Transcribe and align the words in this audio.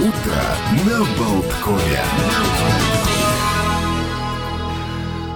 Утро 0.00 0.86
на 0.86 0.98
Болткове. 1.18 2.00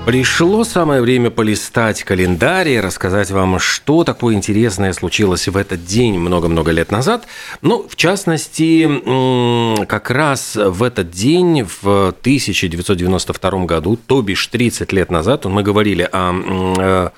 Пришло 0.06 0.64
самое 0.64 1.02
время 1.02 1.28
полистать 1.30 2.02
календарь 2.02 2.68
и 2.68 2.80
рассказать 2.80 3.30
вам, 3.30 3.58
что 3.58 4.04
такое 4.04 4.34
интересное 4.34 4.94
случилось 4.94 5.48
в 5.48 5.56
этот 5.58 5.84
день 5.84 6.18
много-много 6.18 6.70
лет 6.70 6.90
назад. 6.90 7.26
Ну, 7.60 7.86
в 7.86 7.94
частности, 7.96 9.84
как 9.84 10.10
раз 10.10 10.56
в 10.56 10.82
этот 10.82 11.10
день, 11.10 11.64
в 11.82 12.08
1992 12.08 13.66
году, 13.66 13.98
то 14.06 14.22
бишь 14.22 14.46
30 14.46 14.92
лет 14.92 15.10
назад, 15.10 15.44
мы 15.44 15.62
говорили 15.62 16.08
о 16.10 17.12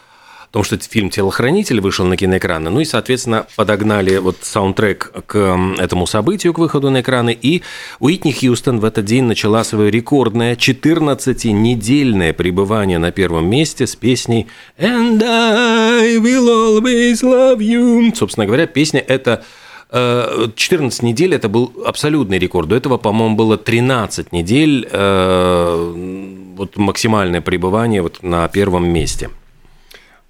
том, 0.51 0.65
что 0.65 0.79
фильм 0.79 1.11
«Телохранитель» 1.11 1.81
вышел 1.81 2.07
на 2.07 2.17
киноэкраны. 2.17 2.71
Ну 2.71 2.81
и, 2.81 2.85
соответственно, 2.85 3.47
подогнали 3.57 4.17
вот 4.19 4.39
саундтрек 4.43 5.13
к 5.27 5.59
этому 5.79 6.07
событию, 6.07 6.53
к 6.53 6.59
выходу 6.59 6.91
на 6.91 7.01
экраны. 7.01 7.37
И 7.41 7.63
Уитни 8.01 8.33
Хьюстон 8.33 8.81
в 8.81 8.85
этот 8.85 9.05
день 9.05 9.25
начала 9.25 9.65
свое 9.65 9.91
рекордное 9.91 10.57
14-недельное 10.57 12.33
пребывание 12.33 12.99
на 12.99 13.11
первом 13.13 13.49
месте 13.49 13.87
с 13.87 13.97
песней 13.97 14.47
«And 14.79 15.23
I 15.23 16.17
will 16.17 16.49
always 16.49 17.23
love 17.23 17.59
you». 17.59 18.15
Собственно 18.15 18.47
говоря, 18.47 18.67
песня 18.67 19.01
это 19.01 19.45
14 19.91 21.03
э, 21.03 21.07
недель 21.07 21.35
это 21.35 21.49
был 21.49 21.73
абсолютный 21.85 22.39
рекорд. 22.39 22.69
До 22.69 22.77
этого, 22.77 22.97
по-моему, 22.99 23.37
было 23.37 23.57
13 23.57 24.33
недель 24.33 24.89
э, 24.91 26.53
вот 26.57 26.77
максимальное 26.77 27.41
пребывание 27.41 28.03
вот 28.03 28.23
на 28.23 28.49
первом 28.49 28.89
месте. 28.89 29.31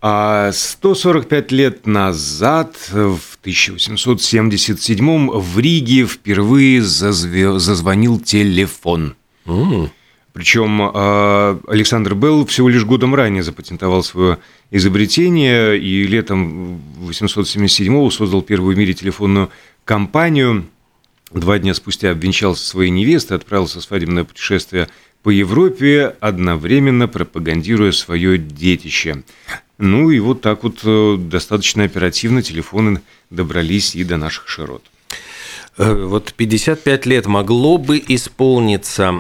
А 0.09 0.52
145 0.52 1.51
лет 1.51 1.84
назад, 1.84 2.77
в 2.92 3.38
1877 3.41 5.30
в 5.30 5.59
Риге 5.59 6.06
впервые 6.06 6.80
зазве... 6.80 7.59
зазвонил 7.59 8.20
телефон. 8.20 9.16
Mm. 9.46 9.90
Причем 10.32 10.80
а, 10.80 11.59
Александр 11.66 12.15
Белл 12.15 12.46
всего 12.46 12.68
лишь 12.68 12.84
годом 12.84 13.16
ранее 13.16 13.43
запатентовал 13.43 14.04
свое 14.04 14.38
изобретение 14.71 15.77
и 15.77 16.07
летом 16.07 16.80
1877 16.99 18.09
создал 18.10 18.43
первую 18.43 18.77
в 18.77 18.79
мире 18.79 18.95
телефонную 18.95 19.51
компанию. 19.84 20.66
Два 21.32 21.59
дня 21.59 21.74
спустя 21.74 22.12
обвенчался 22.12 22.65
своей 22.65 22.90
невестой, 22.90 23.38
отправился 23.38 23.80
в 23.80 23.82
свадебное 23.82 24.23
путешествие 24.23 24.87
по 25.24 25.30
Европе, 25.30 26.15
одновременно 26.21 27.09
пропагандируя 27.09 27.90
свое 27.90 28.38
детище. 28.38 29.24
Ну 29.79 30.10
и 30.10 30.21
вот 30.21 30.41
так 30.41 30.63
вот 30.65 30.80
э, 30.85 31.16
достаточно 31.19 31.85
оперативно 31.85 32.43
телефоны 32.43 33.02
добрались 33.30 33.95
и 33.95 34.05
до 34.05 34.16
наших 34.16 34.49
широт. 34.49 34.83
Э, 35.77 35.93
вот 35.93 36.33
55 36.35 37.05
лет 37.05 37.27
могло 37.27 37.77
бы 37.77 38.02
исполниться 38.09 39.15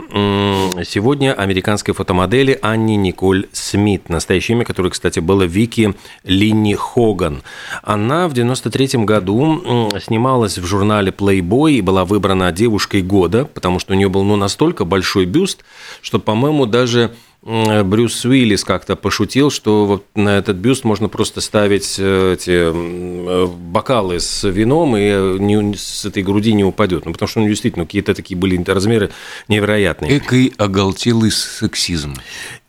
сегодня 0.84 1.34
американской 1.34 1.92
фотомодели 1.92 2.58
Анни 2.62 2.94
Николь 2.94 3.48
Смит, 3.52 4.08
настоящее 4.08 4.56
имя 4.56 4.64
которой, 4.64 4.90
кстати, 4.90 5.18
было 5.20 5.42
Вики 5.42 5.94
Линни 6.24 6.74
Хоган. 6.74 7.42
Она 7.82 8.26
в 8.26 8.32
93 8.32 9.04
году 9.04 9.90
снималась 10.02 10.56
в 10.56 10.64
журнале 10.64 11.12
Playboy 11.12 11.72
и 11.74 11.80
была 11.82 12.06
выбрана 12.06 12.50
девушкой 12.50 13.02
года, 13.02 13.44
потому 13.44 13.78
что 13.78 13.92
у 13.92 13.96
нее 13.96 14.08
был 14.08 14.24
ну, 14.24 14.36
настолько 14.36 14.86
большой 14.86 15.26
бюст, 15.26 15.64
что, 16.00 16.18
по-моему, 16.18 16.64
даже 16.64 17.14
Брюс 17.42 18.24
Уиллис 18.24 18.64
как-то 18.64 18.96
пошутил, 18.96 19.50
что 19.50 19.86
вот 19.86 20.04
на 20.16 20.38
этот 20.38 20.56
бюст 20.56 20.84
можно 20.84 21.08
просто 21.08 21.40
ставить 21.40 21.96
э, 21.98 22.34
эти 22.34 22.50
э, 22.50 23.46
бокалы 23.46 24.18
с 24.18 24.48
вином, 24.48 24.96
и 24.96 25.38
не, 25.38 25.74
с 25.76 26.04
этой 26.04 26.24
груди 26.24 26.52
не 26.52 26.64
упадет. 26.64 27.06
Ну, 27.06 27.12
потому 27.12 27.28
что 27.28 27.40
ну, 27.40 27.48
действительно 27.48 27.84
какие-то 27.84 28.14
такие 28.14 28.36
были 28.36 28.60
размеры 28.64 29.10
невероятные. 29.46 30.18
Экой 30.18 30.52
оголтелый 30.56 31.30
сексизм. 31.30 32.14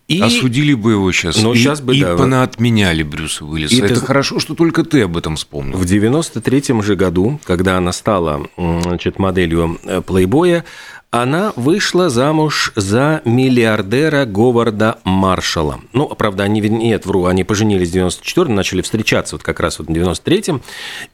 И... 0.08 0.22
Осудили 0.22 0.72
бы 0.72 0.92
его 0.92 1.12
сейчас. 1.12 1.36
Но 1.42 1.52
и, 1.52 1.58
сейчас 1.58 1.82
бы, 1.82 1.94
и 1.94 2.00
да. 2.00 2.16
понаотменяли 2.16 3.02
Брюса 3.02 3.44
Уиллиса. 3.44 3.74
И 3.74 3.80
Это 3.80 4.00
ты... 4.00 4.06
хорошо, 4.06 4.40
что 4.40 4.54
только 4.54 4.82
ты 4.82 5.02
об 5.02 5.18
этом 5.18 5.36
вспомнил. 5.36 5.76
В 5.76 5.82
93-м 5.82 6.82
же 6.82 6.96
году, 6.96 7.38
когда 7.44 7.76
она 7.76 7.92
стала 7.92 8.48
значит, 8.56 9.18
моделью 9.18 9.78
э, 9.84 10.00
плейбоя, 10.00 10.64
она 11.10 11.54
вышла 11.56 12.10
замуж 12.10 12.72
за 12.76 13.22
миллиардера 13.24 14.26
Говарда 14.26 14.98
Маршалла. 15.04 15.80
Ну, 15.94 16.06
правда, 16.08 16.44
они, 16.44 16.60
нет, 16.60 17.06
вру, 17.06 17.24
они 17.24 17.44
поженились 17.44 17.90
в 17.90 17.96
94-м, 17.96 18.54
начали 18.54 18.82
встречаться 18.82 19.36
вот 19.36 19.42
как 19.42 19.60
раз 19.60 19.78
вот 19.78 19.88
в 19.88 19.90
93-м. 19.90 20.60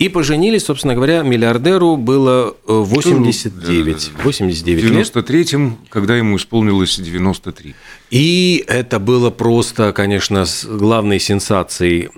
И 0.01 0.09
поженились, 0.09 0.65
собственно 0.65 0.95
говоря, 0.95 1.23
миллиардеру 1.23 1.97
было 1.97 2.57
89, 2.67 4.11
89 4.25 4.85
лет. 4.85 5.07
В 5.07 5.17
93-м, 5.17 5.79
когда 5.91 6.17
ему 6.17 6.37
исполнилось 6.39 6.99
93. 6.99 7.75
И 8.15 8.65
это 8.69 9.01
было 9.01 9.31
просто, 9.31 9.93
конечно, 9.93 10.45
главной 10.69 11.19
сенсацией 11.19 12.11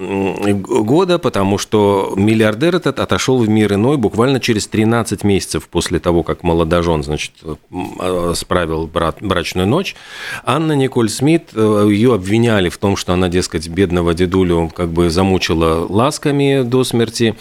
года, 0.53 1.19
потому 1.19 1.57
что 1.57 2.13
миллиардер 2.17 2.77
этот 2.77 3.01
отошел 3.01 3.39
в 3.39 3.49
мир 3.49 3.73
иной 3.73 3.97
буквально 3.97 4.39
через 4.39 4.67
13 4.67 5.25
месяцев 5.25 5.67
после 5.71 5.99
того, 5.99 6.23
как 6.23 6.43
молодожен, 6.43 7.03
значит, 7.03 7.33
а, 7.99 8.35
справил 8.37 8.87
брат, 8.87 9.17
брачную 9.23 9.67
ночь. 9.67 9.97
Анна 10.45 10.73
Николь 10.73 11.09
Смит, 11.09 11.49
э, 11.55 11.89
ее 11.91 12.13
обвиняли 12.13 12.69
в 12.69 12.77
том, 12.77 12.99
что 12.99 13.15
она, 13.15 13.31
дескать, 13.31 13.67
бедного 13.67 14.13
дедулю 14.13 14.71
как 14.77 14.91
бы 14.91 15.09
замучила 15.09 15.87
ласками 15.89 16.61
до 16.61 16.85
смерти. 16.85 17.37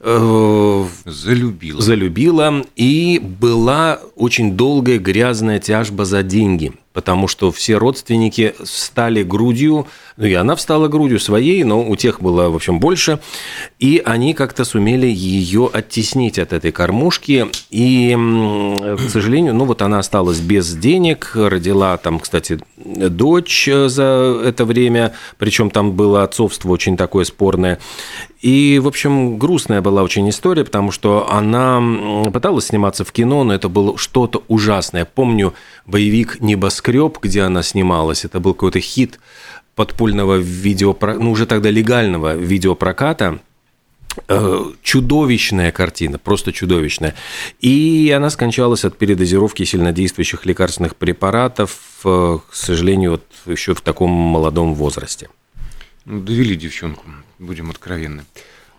Э, 0.00 0.84
залюбила. 1.04 1.80
Залюбила. 1.80 2.64
И 2.74 3.20
была 3.22 4.00
очень 4.16 4.56
долгая 4.56 4.98
грязная 4.98 5.60
тяжба 5.60 6.04
за 6.04 6.24
деньги– 6.24 6.72
потому 6.94 7.26
что 7.28 7.50
все 7.50 7.76
родственники 7.76 8.54
встали 8.62 9.24
грудью, 9.24 9.86
ну 10.16 10.26
и 10.26 10.32
она 10.32 10.54
встала 10.54 10.86
грудью 10.86 11.18
своей, 11.18 11.64
но 11.64 11.82
у 11.82 11.96
тех 11.96 12.22
было, 12.22 12.48
в 12.48 12.54
общем, 12.54 12.78
больше, 12.78 13.18
и 13.80 14.00
они 14.02 14.32
как-то 14.32 14.64
сумели 14.64 15.08
ее 15.08 15.68
оттеснить 15.70 16.38
от 16.38 16.52
этой 16.52 16.70
кормушки, 16.70 17.48
и, 17.70 18.16
к 18.16 19.10
сожалению, 19.10 19.54
ну 19.54 19.64
вот 19.64 19.82
она 19.82 19.98
осталась 19.98 20.38
без 20.38 20.72
денег, 20.74 21.32
родила 21.34 21.96
там, 21.96 22.20
кстати, 22.20 22.60
дочь 22.76 23.68
за 23.68 24.40
это 24.44 24.64
время, 24.64 25.14
причем 25.36 25.70
там 25.70 25.92
было 25.92 26.22
отцовство 26.22 26.70
очень 26.70 26.96
такое 26.96 27.24
спорное, 27.24 27.80
и, 28.44 28.78
в 28.78 28.86
общем, 28.86 29.38
грустная 29.38 29.80
была 29.80 30.02
очень 30.02 30.28
история, 30.28 30.64
потому 30.64 30.92
что 30.92 31.28
она 31.30 31.82
пыталась 32.30 32.66
сниматься 32.66 33.02
в 33.02 33.10
кино, 33.10 33.42
но 33.42 33.54
это 33.54 33.70
было 33.70 33.96
что-то 33.96 34.42
ужасное. 34.48 35.06
Помню 35.06 35.54
боевик 35.86 36.40
«Небоскреб», 36.40 37.18
где 37.20 37.42
она 37.42 37.62
снималась. 37.62 38.24
Это 38.24 38.40
был 38.40 38.54
какой-то 38.54 38.80
хит 38.80 39.20
подпольного 39.74 40.36
видео, 40.36 40.96
ну, 41.00 41.30
уже 41.30 41.46
тогда 41.46 41.70
легального 41.70 42.36
видеопроката. 42.36 43.40
Э, 44.28 44.64
чудовищная 44.82 45.72
картина, 45.72 46.18
просто 46.18 46.52
чудовищная. 46.52 47.14
И 47.60 48.12
она 48.16 48.30
скончалась 48.30 48.84
от 48.84 48.96
передозировки 48.96 49.64
сильнодействующих 49.64 50.46
лекарственных 50.46 50.94
препаратов, 50.94 51.80
э, 52.04 52.38
к 52.48 52.54
сожалению, 52.54 53.12
вот 53.12 53.24
еще 53.46 53.74
в 53.74 53.80
таком 53.80 54.10
молодом 54.10 54.74
возрасте. 54.74 55.28
Ну, 56.04 56.20
довели 56.20 56.54
девчонку, 56.54 57.06
будем 57.40 57.70
откровенны. 57.70 58.24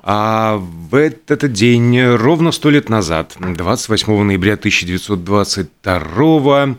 А 0.07 0.57
в 0.57 0.93
этот 0.93 1.51
день, 1.51 1.99
ровно 1.99 2.51
сто 2.51 2.69
лет 2.69 2.89
назад, 2.89 3.35
28 3.39 4.21
ноября 4.21 4.53
1922 4.53 6.75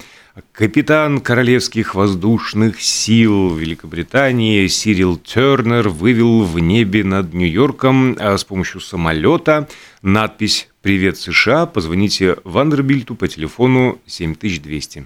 капитан 0.53 1.21
Королевских 1.21 1.97
воздушных 1.97 2.81
сил 2.81 3.53
Великобритании 3.57 4.69
Сирил 4.69 5.19
Тернер 5.19 5.89
вывел 5.89 6.45
в 6.45 6.61
небе 6.61 7.03
над 7.03 7.35
Нью-Йорком 7.35 8.17
а 8.21 8.39
с 8.39 8.45
помощью 8.45 8.81
самолета 8.81 9.69
надпись 10.03 10.69
«Привет, 10.81 11.19
США, 11.19 11.67
позвоните 11.67 12.37
Вандербильту 12.45 13.17
по 13.17 13.27
телефону 13.27 13.99
7200». 14.07 15.05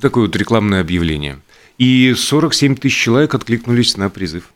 Такое 0.00 0.24
вот 0.24 0.34
рекламное 0.34 0.80
объявление– 0.80 1.38
и 1.80 2.14
47 2.14 2.76
тысяч 2.76 2.94
человек 2.94 3.34
откликнулись 3.34 3.96
на 3.96 4.10
призыв. 4.10 4.52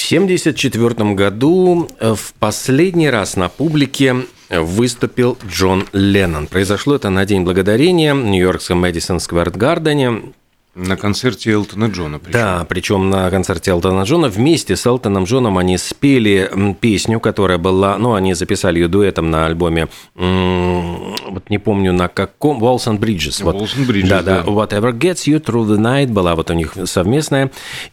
В 0.00 0.12
1974 0.12 1.14
году 1.14 1.86
э, 2.00 2.14
в 2.14 2.32
последний 2.38 3.10
раз 3.10 3.36
на 3.36 3.48
публике 3.50 4.16
выступил 4.48 5.36
Джон 5.46 5.86
Леннон. 5.92 6.46
Произошло 6.46 6.96
это 6.96 7.10
на 7.10 7.26
День 7.26 7.42
Благодарения 7.42 8.14
в 8.14 8.24
Нью-Йоркском 8.24 8.78
Мэдисон 8.78 9.20
Сквер 9.20 9.50
Гардене. 9.50 10.32
На 10.76 10.96
концерте 10.96 11.50
Элтона 11.50 11.86
Джона. 11.86 12.20
Причем. 12.20 12.32
Да, 12.32 12.66
причем 12.68 13.10
на 13.10 13.28
концерте 13.28 13.72
Элтона 13.72 14.02
Джона 14.02 14.28
вместе 14.28 14.76
с 14.76 14.86
Элтоном 14.86 15.24
Джоном 15.24 15.58
они 15.58 15.76
спели 15.78 16.48
песню, 16.80 17.18
которая 17.18 17.58
была, 17.58 17.98
ну, 17.98 18.14
они 18.14 18.34
записали 18.34 18.78
ее 18.78 18.86
дуэтом 18.86 19.30
на 19.30 19.46
альбоме, 19.46 19.88
вот 20.14 21.50
не 21.50 21.58
помню 21.58 21.92
на 21.92 22.06
каком, 22.08 22.62
Walls 22.62 22.86
and 22.86 22.98
Bridges. 23.00 23.42
Вот. 23.42 23.56
Walls 23.56 23.76
and 23.76 23.86
Bridges, 23.86 24.08
да, 24.08 24.22
да. 24.22 24.42
Whatever 24.42 24.92
Gets 24.92 25.26
You 25.26 25.40
Through 25.40 25.66
the 25.66 25.78
Night 25.78 26.06
была 26.06 26.36
вот 26.36 26.50
у 26.50 26.54
них 26.54 26.74
совместная. 26.84 27.50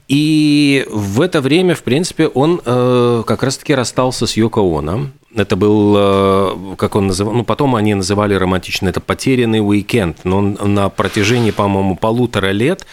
И 0.08 0.86
в 0.90 1.22
это 1.22 1.42
время, 1.42 1.74
в 1.74 1.82
принципе, 1.84 2.28
он 2.28 2.62
э, 2.64 3.24
как 3.26 3.42
раз-таки 3.42 3.74
расстался 3.74 4.28
с 4.28 4.38
Йоко 4.38 4.62
Оно. 4.62 5.08
Это 5.36 5.58
был, 5.58 5.96
э, 5.98 6.76
как 6.78 6.96
он 6.96 7.08
называл, 7.08 7.34
ну, 7.34 7.44
потом 7.44 7.76
они 7.76 7.94
называли 7.94 8.34
романтично, 8.34 8.88
это 8.88 9.02
«Потерянный 9.02 9.60
уикенд». 9.60 10.20
Но 10.24 10.38
он 10.38 10.58
на 10.62 10.88
протяжении, 10.88 11.52
по-моему, 11.52 11.98
полутора 11.98 12.52
лет 12.52 12.86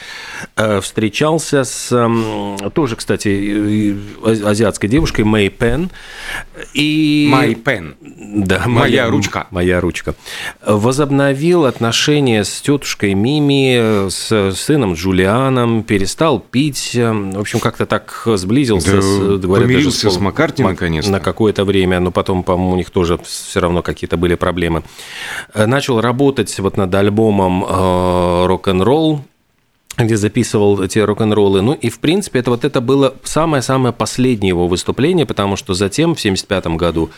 э, 0.57 0.81
встречался 0.81 1.63
с, 1.63 1.89
тоже, 2.75 2.97
кстати, 2.97 3.97
азиатской 4.25 4.89
девушкой 4.89 5.25
Мэй 5.25 5.49
Пен. 5.49 5.91
И... 6.73 7.29
Мэй 7.31 7.55
Пен. 7.55 7.95
Да, 8.03 8.65
моя, 8.67 8.81
моя 8.81 9.09
ручка. 9.11 9.47
Моя 9.53 9.81
ручка. 9.81 10.17
Возобновил 10.67 11.67
отношения 11.67 12.43
с 12.43 12.61
тетушкой 12.61 13.15
Мими, 13.15 14.09
с 14.11 14.53
сыном 14.57 14.95
Джулианом, 14.95 15.85
перестал 15.85 16.41
пить. 16.41 16.91
В 16.95 17.39
общем, 17.39 17.61
как-то 17.61 17.87
так 17.87 18.27
сблизился. 18.27 18.97
Да, 18.97 19.03
с, 19.03 19.39
говорят, 19.39 19.69
помирился 19.69 20.11
с 20.11 20.19
Маккартни, 20.19 20.65
наконец-то. 20.65 21.13
На 21.13 21.21
какое-то 21.21 21.65
время, 21.65 22.01
но 22.01 22.11
потом, 22.11 22.24
по-моему, 22.25 22.73
у 22.73 22.77
них 22.77 22.91
тоже 22.91 23.19
все 23.25 23.61
равно 23.61 23.83
какие-то 23.83 24.17
были 24.17 24.35
проблемы. 24.35 24.83
Э, 25.53 25.67
начал 25.67 26.01
работать 26.01 26.59
вот 26.59 26.77
над 26.77 26.95
альбомом 26.95 27.65
э, 27.65 28.47
«Рок-н-ролл», 28.47 29.21
где 29.97 30.17
записывал 30.17 30.83
эти 30.83 30.99
рок-н-роллы. 30.99 31.63
Ну 31.63 31.73
и, 31.73 31.89
в 31.89 32.01
принципе, 32.01 32.41
это 32.41 32.51
вот 32.51 32.65
это 32.65 32.81
было 32.81 33.15
самое-самое 33.23 33.93
последнее 33.93 34.49
его 34.49 34.67
выступление, 34.67 35.25
потому 35.27 35.57
что 35.57 35.75
затем, 35.75 36.15
в 36.15 36.19
1975 36.19 36.67
году, 36.77 37.11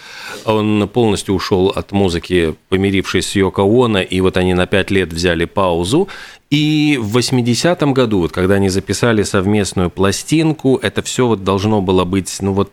он 0.45 0.89
полностью 0.93 1.35
ушел 1.35 1.69
от 1.69 1.93
музыки, 1.93 2.55
помирившись 2.69 3.29
с 3.29 3.35
Йоко 3.35 3.63
Оно, 3.63 4.01
и 4.01 4.21
вот 4.21 4.37
они 4.37 4.55
на 4.55 4.67
пять 4.67 4.91
лет 4.91 5.13
взяли 5.13 5.47
паузу. 5.47 6.09
И 6.51 6.99
в 7.01 7.17
80-м 7.17 7.95
году, 7.95 8.21
вот, 8.21 8.33
когда 8.33 8.55
они 8.55 8.69
записали 8.69 9.23
совместную 9.23 9.91
пластинку, 9.91 10.79
это 10.81 11.03
все 11.03 11.27
вот 11.27 11.45
должно 11.45 11.81
было 11.81 12.05
быть, 12.05 12.37
ну 12.41 12.53
вот, 12.53 12.71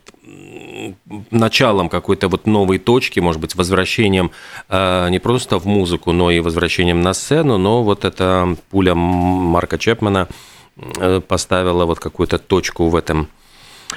началом 1.30 1.88
какой-то 1.88 2.28
вот 2.28 2.46
новой 2.46 2.78
точки, 2.78 3.20
может 3.20 3.40
быть, 3.40 3.54
возвращением 3.54 4.30
э, 4.68 5.08
не 5.10 5.18
просто 5.18 5.58
в 5.58 5.66
музыку, 5.66 6.12
но 6.12 6.30
и 6.30 6.40
возвращением 6.40 7.02
на 7.02 7.14
сцену, 7.14 7.58
но 7.58 7.82
вот 7.82 8.04
эта 8.04 8.56
пуля 8.70 8.94
Марка 8.94 9.78
Чепмана 9.78 10.28
э, 10.76 11.20
поставила 11.20 11.86
вот 11.86 12.00
какую-то 12.00 12.38
точку 12.38 12.88
в 12.88 12.96
этом 12.96 13.28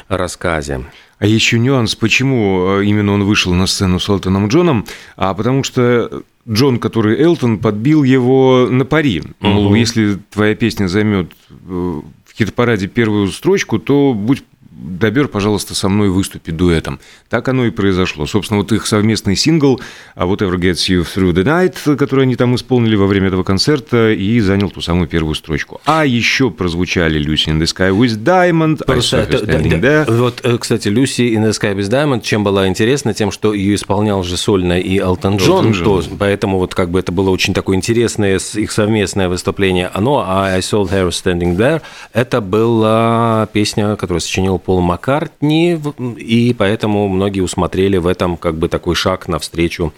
рассказе. 0.08 0.86
А 1.20 1.26
еще 1.26 1.58
нюанс, 1.58 1.96
почему 1.96 2.80
э, 2.80 2.86
именно 2.86 3.14
он 3.14 3.24
вышел 3.24 3.54
на 3.54 3.68
сцену 3.68 4.00
с 4.00 4.08
Элтоном 4.08 4.48
Джоном, 4.48 4.86
а 5.16 5.34
потому 5.34 5.64
что 5.64 6.24
Джон, 6.48 6.80
который 6.80 7.22
Элтон, 7.22 7.58
подбил 7.58 8.04
его 8.04 8.68
на 8.70 8.86
пари. 8.86 9.24
Мол, 9.40 9.68
угу. 9.68 9.76
если 9.76 10.20
твоя 10.30 10.56
песня 10.56 10.88
займет 10.88 11.32
в 11.50 12.04
хит-параде 12.38 12.88
первую 12.88 13.28
строчку, 13.30 13.80
то 13.80 14.14
будь 14.14 14.44
Добер, 14.80 15.28
пожалуйста, 15.28 15.74
со 15.74 15.90
мной 15.90 16.10
выступи 16.10 16.52
дуэтом. 16.52 17.00
Так 17.30 17.48
оно 17.48 17.66
и 17.66 17.72
произошло. 17.72 18.28
Собственно, 18.28 18.60
вот 18.60 18.72
их 18.72 18.86
совместный 18.86 19.36
сингл 19.36 19.82
а 20.16 20.26
«Whatever 20.26 20.56
Gets 20.56 20.88
You 20.90 21.02
Through 21.04 21.34
the 21.34 21.44
Night», 21.44 21.96
который 21.96 22.24
они 22.24 22.36
там 22.36 22.56
исполнили 22.56 22.96
во 22.96 23.08
время 23.08 23.28
этого 23.28 23.44
концерта, 23.44 24.12
и 24.12 24.40
занял 24.40 24.70
ту 24.70 24.82
самую 24.82 25.08
первую 25.08 25.36
строчку. 25.36 25.82
А 25.86 26.06
еще 26.06 26.52
прозвучали 26.52 27.20
«Lucy 27.20 27.52
in 27.52 27.60
the 27.60 27.64
Sky 27.64 27.92
with 27.92 28.24
Diamond», 28.24 28.84
Просто 28.86 29.18
это, 29.18 29.46
да, 29.46 29.78
да. 29.78 30.06
Вот, 30.08 30.42
э, 30.44 30.58
кстати, 30.58 30.90
«Lucy 30.90 31.34
in 31.34 31.44
the 31.44 31.52
Sky 31.52 31.76
with 31.76 31.90
Diamond» 31.90 32.22
чем 32.22 32.44
была 32.44 32.68
интересна? 32.68 33.14
Тем, 33.14 33.32
что 33.32 33.54
ее 33.54 33.76
исполнял 33.76 34.24
же 34.24 34.38
сольно 34.38 34.80
и 34.80 35.00
Элтон 35.00 35.38
Джон, 35.38 35.74
то, 35.74 36.04
поэтому 36.20 36.60
вот 36.60 36.76
как 36.76 36.92
бы 36.92 37.00
это 37.00 37.12
было 37.12 37.30
очень 37.30 37.54
такое 37.54 37.78
интересное 37.78 38.38
их 38.38 38.72
совместное 38.72 39.30
выступление. 39.30 39.90
Оно, 39.94 40.24
а 40.28 40.56
«I 40.56 40.60
Saw 40.60 40.88
Her 40.90 41.10
Standing 41.10 41.56
There» 41.56 41.82
это 42.14 42.42
была 42.42 43.48
песня, 43.54 43.96
которую 43.96 44.22
сочинил 44.22 44.60
Пол 44.60 44.77
Маккартни, 44.82 45.80
и 46.18 46.56
поэтому 46.58 47.08
многие 47.08 47.42
усмотрели 47.42 47.98
в 47.98 48.08
этом 48.08 48.38
как 48.38 48.58
бы 48.58 48.70
такой 48.70 48.96
шаг 48.96 49.28
навстречу 49.28 49.94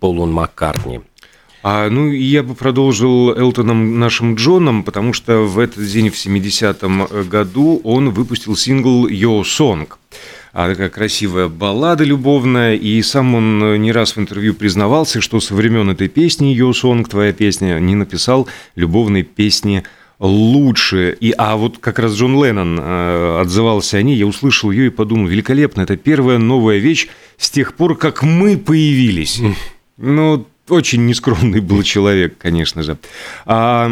Полу 0.00 0.26
Маккартни. 0.26 1.00
А, 1.64 1.88
ну, 1.88 2.10
я 2.10 2.42
бы 2.42 2.54
продолжил 2.54 3.30
Элтоном 3.30 4.00
нашим 4.00 4.34
Джоном, 4.34 4.82
потому 4.82 5.12
что 5.12 5.42
в 5.42 5.60
этот 5.60 5.86
день, 5.86 6.10
в 6.10 6.14
70-м 6.14 7.28
году, 7.28 7.80
он 7.84 8.10
выпустил 8.10 8.56
сингл 8.56 9.06
«Yo 9.06 9.42
Song». 9.42 9.88
А 10.52 10.68
такая 10.68 10.90
красивая 10.90 11.48
баллада 11.48 12.04
любовная, 12.04 12.74
и 12.74 13.00
сам 13.00 13.34
он 13.34 13.80
не 13.80 13.92
раз 13.92 14.16
в 14.16 14.20
интервью 14.20 14.54
признавался, 14.54 15.20
что 15.20 15.40
со 15.40 15.54
времен 15.54 15.88
этой 15.88 16.08
песни 16.08 16.54
«Yo 16.54 16.72
Song», 16.72 17.08
твоя 17.08 17.32
песня, 17.32 17.78
не 17.78 17.94
написал 17.94 18.48
любовной 18.74 19.22
песни 19.22 19.84
лучше. 20.18 21.16
И, 21.20 21.34
а 21.36 21.56
вот 21.56 21.78
как 21.78 21.98
раз 21.98 22.14
Джон 22.14 22.42
Леннон 22.42 22.78
э, 22.80 23.40
отзывался 23.40 23.98
о 23.98 24.02
ней, 24.02 24.16
я 24.16 24.26
услышал 24.26 24.70
ее 24.70 24.86
и 24.86 24.90
подумал, 24.90 25.26
великолепно, 25.26 25.82
это 25.82 25.96
первая 25.96 26.38
новая 26.38 26.78
вещь 26.78 27.08
с 27.36 27.50
тех 27.50 27.74
пор, 27.74 27.96
как 27.96 28.22
мы 28.22 28.56
появились. 28.56 29.40
Ну, 29.98 30.46
очень 30.68 31.06
нескромный 31.06 31.60
был 31.60 31.82
человек, 31.82 32.36
конечно 32.38 32.82
же. 32.82 32.96
А, 33.46 33.90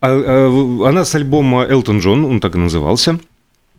а, 0.00 0.08
а, 0.08 0.88
она 0.88 1.04
с 1.04 1.14
альбома 1.14 1.64
«Элтон 1.64 2.00
Джон», 2.00 2.24
он 2.24 2.40
так 2.40 2.54
и 2.56 2.58
назывался, 2.58 3.18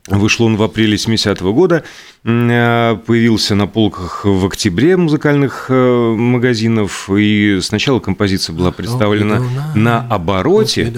Вышел 0.08 0.46
он 0.46 0.56
в 0.56 0.62
апреле 0.62 1.00
70 1.00 1.42
-го 1.42 1.52
года, 1.52 1.84
э, 2.24 2.98
появился 3.08 3.56
на 3.56 3.66
полках 3.66 4.24
в 4.24 4.46
октябре 4.46 4.98
музыкальных 4.98 5.66
э, 5.70 6.16
магазинов, 6.16 7.10
и 7.10 7.58
сначала 7.62 8.00
композиция 8.00 8.54
была 8.56 8.72
представлена 8.72 9.42
на 9.74 10.06
обороте, 10.08 10.94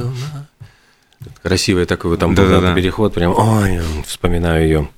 Красивый 1.42 1.86
такой 1.86 2.12
вот 2.12 2.20
там 2.20 2.36
да, 2.36 2.44
был 2.44 2.62
да, 2.62 2.74
переход, 2.76 3.14
прям, 3.14 3.34
ой, 3.38 3.80
вспоминаю 4.06 4.64
ее. 4.64 4.90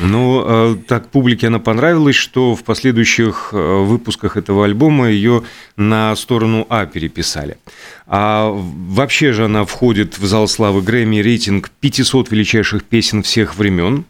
Ну, 0.00 0.44
э, 0.46 0.76
так 0.86 1.08
публике 1.08 1.48
она 1.48 1.58
понравилась, 1.58 2.14
что 2.14 2.54
в 2.54 2.62
последующих 2.62 3.50
э, 3.52 3.56
выпусках 3.56 4.36
этого 4.36 4.64
альбома 4.64 5.08
ее 5.10 5.42
на 5.76 6.14
сторону 6.14 6.66
А 6.68 6.86
переписали. 6.86 7.58
А 8.06 8.50
вообще 8.50 9.32
же 9.32 9.46
она 9.46 9.64
входит 9.64 10.18
в 10.18 10.26
зал 10.26 10.46
славы 10.46 10.82
Грэмми 10.82 11.16
рейтинг 11.16 11.70
500 11.80 12.30
величайших 12.30 12.84
песен 12.84 13.22
всех 13.22 13.56
времен 13.56 14.04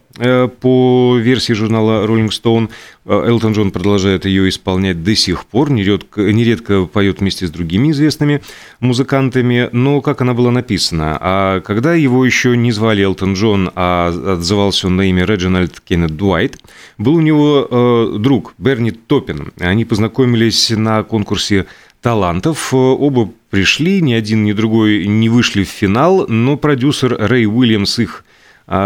по 0.47 1.17
версии 1.17 1.53
журнала 1.53 2.05
Rolling 2.05 2.29
Stone. 2.29 2.69
Э, 3.05 3.27
Элтон 3.27 3.53
Джон 3.53 3.71
продолжает 3.71 4.25
ее 4.25 4.49
исполнять 4.49 5.03
до 5.03 5.15
сих 5.15 5.45
пор, 5.45 5.71
нередко, 5.71 6.21
нередко 6.21 6.85
поет 6.85 7.19
вместе 7.19 7.47
с 7.47 7.51
другими 7.51 7.91
известными 7.91 8.41
музыкантами, 8.79 9.69
но 9.71 10.01
как 10.01 10.21
она 10.21 10.33
была 10.33 10.51
написана? 10.51 11.17
А 11.19 11.61
когда 11.61 11.93
его 11.93 12.25
еще 12.25 12.55
не 12.57 12.71
звали 12.71 13.03
Элтон 13.03 13.33
Джон, 13.33 13.71
а 13.75 14.33
отзывался 14.33 14.87
он 14.87 14.97
на 14.97 15.09
имя 15.09 15.25
Реджинальд 15.25 15.79
Кеннет 15.79 16.15
Дуайт, 16.15 16.57
был 16.97 17.15
у 17.15 17.21
него 17.21 17.67
э, 17.69 18.17
друг 18.19 18.53
Берни 18.57 18.91
Топпин. 18.91 19.53
Они 19.59 19.85
познакомились 19.85 20.69
на 20.69 21.03
конкурсе 21.03 21.65
талантов. 22.01 22.73
Оба 22.73 23.29
пришли, 23.49 24.01
ни 24.01 24.13
один, 24.13 24.43
ни 24.43 24.53
другой 24.53 25.05
не 25.07 25.29
вышли 25.29 25.63
в 25.63 25.69
финал, 25.69 26.25
но 26.27 26.57
продюсер 26.57 27.15
Рэй 27.17 27.45
Уильямс 27.45 27.99
их 27.99 28.23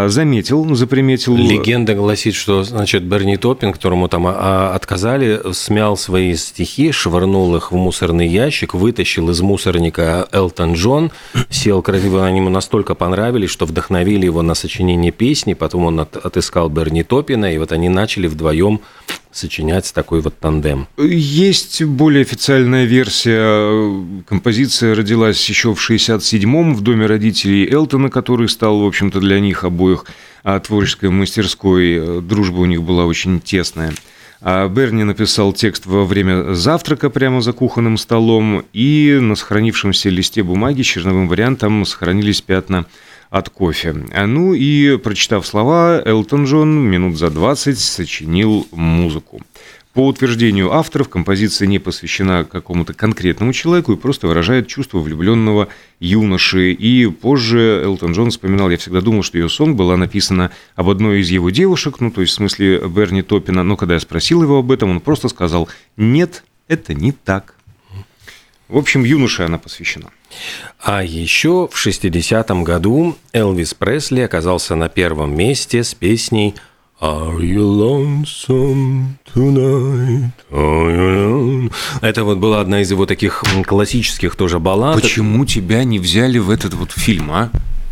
заметил, 0.07 0.75
заприметил. 0.75 1.35
Легенда 1.35 1.93
гласит, 1.93 2.35
что, 2.35 2.63
значит, 2.63 3.03
Берни 3.03 3.35
Топпин, 3.35 3.73
которому 3.73 4.07
там 4.07 4.25
а, 4.27 4.73
отказали, 4.73 5.41
смял 5.51 5.97
свои 5.97 6.35
стихи, 6.35 6.91
швырнул 6.91 7.55
их 7.57 7.71
в 7.71 7.75
мусорный 7.75 8.27
ящик, 8.27 8.73
вытащил 8.73 9.29
из 9.29 9.41
мусорника 9.41 10.27
Элтон 10.31 10.73
Джон, 10.73 11.11
сел 11.49 11.81
красиво, 11.81 12.25
они 12.25 12.37
ему 12.37 12.49
настолько 12.49 12.95
понравились, 12.95 13.49
что 13.49 13.65
вдохновили 13.65 14.25
его 14.25 14.41
на 14.41 14.55
сочинение 14.55 15.11
песни, 15.11 15.53
потом 15.53 15.85
он 15.85 15.99
отыскал 15.99 16.69
Берни 16.69 17.03
Топпина, 17.03 17.53
и 17.53 17.57
вот 17.57 17.73
они 17.73 17.89
начали 17.89 18.27
вдвоем 18.27 18.79
сочинять 19.35 19.93
такой 19.93 20.21
вот 20.21 20.39
тандем. 20.39 20.87
Есть 20.97 21.83
более 21.83 22.21
официальная 22.21 22.85
версия. 22.85 24.23
Композиция 24.27 24.95
родилась 24.95 25.47
еще 25.49 25.73
в 25.73 25.89
67-м 25.89 26.75
в 26.75 26.81
доме 26.81 27.05
родителей 27.05 27.67
Элтона, 27.71 28.09
который 28.09 28.49
стал, 28.49 28.79
в 28.79 28.85
общем-то, 28.85 29.19
для 29.19 29.39
них 29.39 29.63
обоих 29.63 30.05
а 30.43 30.59
творческой 30.59 31.09
мастерской. 31.09 32.21
Дружба 32.21 32.59
у 32.59 32.65
них 32.65 32.83
была 32.83 33.05
очень 33.05 33.39
тесная. 33.39 33.93
А 34.41 34.67
Берни 34.67 35.05
написал 35.05 35.53
текст 35.53 35.85
во 35.85 36.03
время 36.03 36.53
завтрака 36.53 37.09
прямо 37.09 37.41
за 37.41 37.53
кухонным 37.53 37.97
столом, 37.97 38.65
и 38.73 39.17
на 39.21 39.35
сохранившемся 39.35 40.09
листе 40.09 40.43
бумаги 40.43 40.81
черновым 40.81 41.29
вариантом 41.29 41.85
сохранились 41.85 42.41
пятна 42.41 42.85
от 43.33 43.49
кофе. 43.49 43.93
Ну 43.93 44.53
и, 44.53 44.97
прочитав 44.97 45.47
слова, 45.47 45.99
Элтон 46.05 46.45
Джон 46.45 46.69
минут 46.87 47.17
за 47.17 47.31
20 47.31 47.79
сочинил 47.79 48.67
музыку. 48.71 49.41
По 49.93 50.05
утверждению 50.07 50.71
авторов, 50.71 51.09
композиция 51.09 51.67
не 51.67 51.79
посвящена 51.79 52.43
какому-то 52.43 52.93
конкретному 52.93 53.51
человеку 53.51 53.93
и 53.93 53.97
просто 53.97 54.27
выражает 54.27 54.67
чувство 54.67 54.99
влюбленного 54.99 55.69
юноши. 55.99 56.73
И 56.73 57.07
позже 57.07 57.81
Элтон 57.83 58.11
Джон 58.11 58.29
вспоминал, 58.29 58.69
я 58.69 58.77
всегда 58.77 59.01
думал, 59.01 59.23
что 59.23 59.39
ее 59.39 59.49
сон 59.49 59.75
была 59.75 59.97
написана 59.97 60.51
об 60.75 60.89
одной 60.89 61.21
из 61.21 61.31
его 61.31 61.49
девушек, 61.49 62.01
ну, 62.01 62.11
то 62.11 62.21
есть 62.21 62.33
в 62.33 62.35
смысле 62.35 62.87
Берни 62.87 63.23
Топина, 63.23 63.63
но 63.63 63.77
когда 63.77 63.95
я 63.95 63.99
спросил 63.99 64.43
его 64.43 64.59
об 64.59 64.71
этом, 64.71 64.91
он 64.91 64.99
просто 64.99 65.27
сказал, 65.27 65.67
нет, 65.97 66.43
это 66.67 66.93
не 66.93 67.11
так. 67.11 67.55
В 68.67 68.77
общем, 68.77 69.03
юноше 69.03 69.41
она 69.41 69.57
посвящена. 69.57 70.11
А 70.81 71.03
еще 71.03 71.67
в 71.71 71.85
60-м 71.85 72.63
году 72.63 73.15
Элвис 73.31 73.73
Пресли 73.73 74.21
оказался 74.21 74.75
на 74.75 74.89
первом 74.89 75.35
месте 75.35 75.83
с 75.83 75.93
песней 75.93 76.55
Are 77.01 77.39
you 77.41 77.59
lonesome 77.59 79.15
tonight? 79.33 80.31
Are 80.51 80.89
you 80.89 81.69
alone? 81.69 81.73
Это 82.01 82.23
вот 82.23 82.37
была 82.37 82.61
одна 82.61 82.81
из 82.81 82.91
его 82.91 83.05
таких 83.05 83.43
классических 83.65 84.35
тоже 84.35 84.59
баллад. 84.59 85.01
Почему 85.01 85.45
тебя 85.45 85.83
не 85.83 85.99
взяли 85.99 86.37
в 86.37 86.49
этот 86.49 86.73
вот 86.73 86.91
фильм, 86.91 87.31
а? 87.31 87.49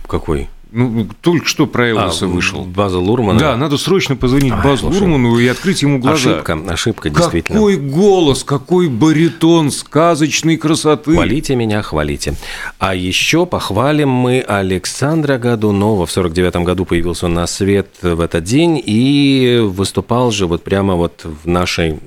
Какой? 0.08 0.50
Ну, 0.72 1.06
только 1.20 1.46
что 1.46 1.68
про 1.68 1.90
Элвиса 1.90 2.26
а, 2.26 2.28
вышел. 2.30 2.64
База 2.64 2.98
Лурмана. 2.98 3.38
Да, 3.38 3.58
надо 3.58 3.78
срочно 3.78 4.16
позвонить 4.16 4.54
а, 4.54 4.62
Базу 4.64 4.88
слушай, 4.88 5.02
Лурману 5.02 5.38
и 5.38 5.46
открыть 5.48 5.82
ему 5.82 6.00
глаза. 6.00 6.32
Ошибка, 6.32 6.60
ошибка, 6.70 7.10
действительно. 7.10 7.60
Какой 7.60 7.76
голос, 7.76 8.46
какой 8.46 8.88
баритон 8.88 9.70
сказочной 9.70 10.56
красоты. 10.56 11.14
Хвалите 11.14 11.56
меня, 11.56 11.82
хвалите. 11.82 12.36
А 12.80 12.96
еще 12.96 13.46
похвалим 13.46 14.10
мы 14.10 14.40
Александра 14.40 15.38
Годунова. 15.38 16.06
В 16.06 16.12
49 16.12 16.56
году 16.58 16.86
появился 16.86 17.26
он 17.26 17.34
на 17.34 17.48
свет 17.48 17.90
в 18.02 18.22
этот 18.22 18.46
день 18.46 18.82
и 18.84 19.60
выступал 19.62 20.32
же 20.32 20.48
вот 20.48 20.64
прямо 20.64 20.96
вот 20.96 21.26
в 21.26 21.50
нашей 21.50 22.00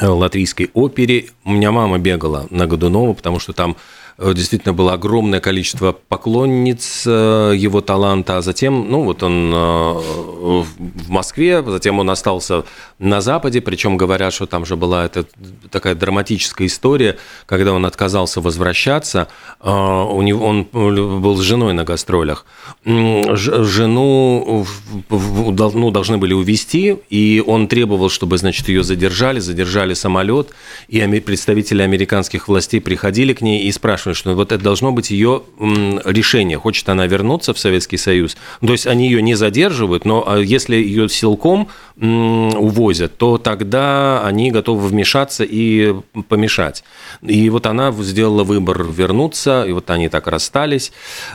латвийской 0.00 0.70
опере. 0.72 1.26
У 1.44 1.52
меня 1.52 1.70
мама 1.70 1.98
бегала 1.98 2.46
на 2.48 2.66
Годунова, 2.66 3.12
потому 3.12 3.38
что 3.40 3.52
там 3.52 3.76
Э, 3.76 4.03
действительно 4.18 4.72
было 4.72 4.92
огромное 4.92 5.40
количество 5.40 5.92
поклонниц 5.92 7.04
э, 7.06 7.52
его 7.56 7.80
таланта, 7.80 8.38
а 8.38 8.42
затем, 8.42 8.90
ну 8.90 9.02
вот 9.04 9.22
он 9.22 9.52
э, 9.52 9.56
в 9.56 11.10
Москве, 11.10 11.62
затем 11.66 11.98
он 11.98 12.10
остался 12.10 12.64
на 12.98 13.20
Западе, 13.20 13.60
причем 13.60 13.96
говорят, 13.96 14.32
что 14.32 14.46
там 14.46 14.64
же 14.64 14.76
была 14.76 15.06
эта 15.06 15.24
такая 15.70 15.94
драматическая 15.94 16.68
история, 16.68 17.16
когда 17.46 17.72
он 17.72 17.86
отказался 17.86 18.40
возвращаться, 18.40 19.28
у 19.60 20.22
него, 20.22 20.46
он 20.46 20.64
был 20.72 21.36
с 21.36 21.40
женой 21.40 21.72
на 21.72 21.84
гастролях, 21.84 22.46
жену 22.84 24.66
ну, 25.10 25.90
должны 25.90 26.18
были 26.18 26.34
увезти, 26.34 26.96
и 27.10 27.42
он 27.44 27.68
требовал, 27.68 28.10
чтобы, 28.10 28.38
значит, 28.38 28.68
ее 28.68 28.82
задержали, 28.82 29.40
задержали 29.40 29.94
самолет, 29.94 30.50
и 30.88 31.00
представители 31.20 31.82
американских 31.82 32.48
властей 32.48 32.80
приходили 32.80 33.32
к 33.32 33.40
ней 33.40 33.64
и 33.64 33.72
спрашивали, 33.72 34.03
спрашивали, 34.04 34.14
что 34.14 34.34
вот 34.34 34.52
это 34.52 34.62
должно 34.62 34.92
быть 34.92 35.10
ее 35.10 35.42
решение, 35.58 36.58
хочет 36.58 36.88
она 36.88 37.06
вернуться 37.06 37.54
в 37.54 37.58
Советский 37.58 37.96
Союз. 37.96 38.36
То 38.60 38.72
есть 38.72 38.86
они 38.86 39.06
ее 39.06 39.22
не 39.22 39.34
задерживают, 39.34 40.04
но 40.04 40.24
а, 40.26 40.38
если 40.38 40.76
ее 40.76 41.08
силком 41.08 41.68
увозят, 41.96 43.16
то 43.16 43.38
тогда 43.38 44.22
они 44.26 44.50
готовы 44.50 44.88
вмешаться 44.88 45.44
и 45.44 45.94
помешать. 46.28 46.84
И 47.22 47.48
вот 47.50 47.66
она 47.66 47.92
сделала 47.92 48.44
выбор 48.44 48.84
вернуться, 48.84 49.64
и 49.64 49.72
вот 49.72 49.90
они 49.90 50.08
так 50.08 50.26
расстались. 50.26 50.92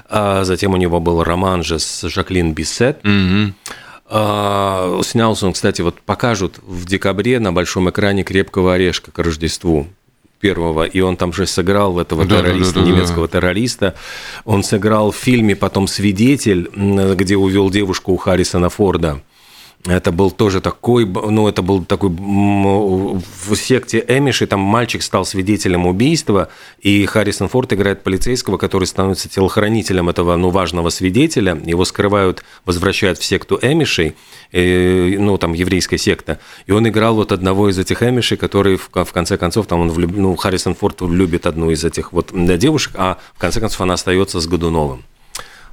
А 0.09 0.43
затем 0.43 0.73
у 0.73 0.77
него 0.77 0.99
был 0.99 1.23
роман 1.23 1.63
же 1.63 1.79
с 1.79 2.07
Жаклин 2.07 2.53
Биссет. 2.53 2.99
Угу. 3.03 3.53
Снялся 5.03 5.45
он, 5.45 5.53
кстати, 5.53 5.81
вот 5.81 6.01
покажут 6.01 6.59
в 6.63 6.85
декабре 6.85 7.39
на 7.39 7.53
большом 7.53 7.89
экране 7.89 8.23
«Крепкого 8.23 8.73
орешка» 8.73 9.11
к 9.11 9.19
Рождеству 9.19 9.87
первого, 10.39 10.85
и 10.85 10.99
он 11.01 11.17
там 11.17 11.33
же 11.33 11.45
сыграл 11.45 11.99
этого 11.99 12.25
да, 12.25 12.41
террориста, 12.41 12.75
да, 12.75 12.81
да, 12.81 12.87
немецкого 12.87 13.27
да. 13.27 13.33
террориста. 13.33 13.95
Он 14.45 14.63
сыграл 14.63 15.11
в 15.11 15.15
фильме 15.15 15.55
потом 15.55 15.87
«Свидетель», 15.87 16.69
где 17.15 17.37
увел 17.37 17.69
девушку 17.69 18.13
у 18.13 18.17
Харрисона 18.17 18.69
Форда. 18.69 19.21
Это 19.85 20.11
был 20.11 20.29
тоже 20.29 20.59
такой, 20.59 21.05
ну, 21.05 21.47
это 21.47 21.61
был 21.61 21.85
такой 21.85 22.09
в 22.09 23.55
секте 23.55 24.03
Эмиши, 24.05 24.45
там 24.45 24.59
мальчик 24.59 25.01
стал 25.01 25.23
свидетелем 25.23 25.85
убийства, 25.85 26.49
и 26.81 27.05
Харрисон 27.05 27.47
Форд 27.47 27.71
играет 27.71 28.03
полицейского, 28.03 28.57
который 28.57 28.85
становится 28.85 29.29
телохранителем 29.29 30.09
этого, 30.09 30.35
ну, 30.35 30.49
важного 30.49 30.89
свидетеля. 30.89 31.57
Его 31.65 31.85
скрывают, 31.85 32.43
возвращают 32.65 33.19
в 33.19 33.23
секту 33.23 33.57
Эмишей, 33.61 34.15
и, 34.51 35.15
ну, 35.17 35.37
там, 35.37 35.53
еврейская 35.53 35.97
секта. 35.97 36.39
И 36.65 36.73
он 36.73 36.85
играл 36.89 37.15
вот 37.15 37.31
одного 37.31 37.69
из 37.69 37.79
этих 37.79 38.03
Эмишей, 38.03 38.37
который, 38.37 38.75
в, 38.75 38.89
в 38.93 39.13
конце 39.13 39.37
концов, 39.37 39.67
там 39.67 39.79
он 39.79 39.91
влюб... 39.91 40.11
ну, 40.13 40.35
Харрисон 40.35 40.75
Форд 40.75 41.01
любит 41.03 41.45
одну 41.45 41.71
из 41.71 41.85
этих 41.85 42.11
вот 42.11 42.31
девушек, 42.33 42.93
а 42.97 43.17
в 43.33 43.39
конце 43.39 43.61
концов 43.61 43.79
она 43.79 43.93
остается 43.93 44.41
с 44.41 44.47
Годуновым. 44.47 45.05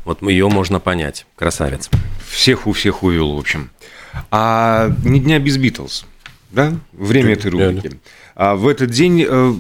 Вот 0.07 0.23
ее 0.23 0.49
можно 0.49 0.79
понять. 0.79 1.27
Красавец. 1.35 1.91
Всех 2.31 2.69
у 2.69 2.73
всех 2.73 3.03
увел, 3.03 3.35
в 3.35 3.39
общем. 3.39 3.71
А 4.31 4.91
не 5.05 5.19
дня 5.19 5.41
без 5.41 5.59
Битлз, 5.59 6.07
да? 6.53 6.75
Время 6.93 7.33
этой 7.33 7.51
рубрики. 7.51 7.99
А 8.37 8.55
в 8.55 8.69
этот 8.69 8.91
день 8.91 9.27
э, 9.29 9.53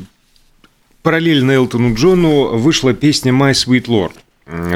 параллельно 1.03 1.50
Элтону 1.50 1.95
Джону 1.95 2.57
вышла 2.57 2.95
песня 2.95 3.33
«My 3.33 3.50
Sweet 3.50 3.87
Lord». 3.87 4.12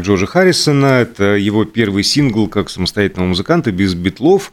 Джорджа 0.01 0.27
Харрисона. 0.27 1.03
Это 1.03 1.37
его 1.37 1.65
первый 1.65 2.03
сингл 2.03 2.49
как 2.49 2.69
самостоятельного 2.69 3.29
музыканта 3.29 3.71
без 3.71 3.95
битлов. 3.95 4.51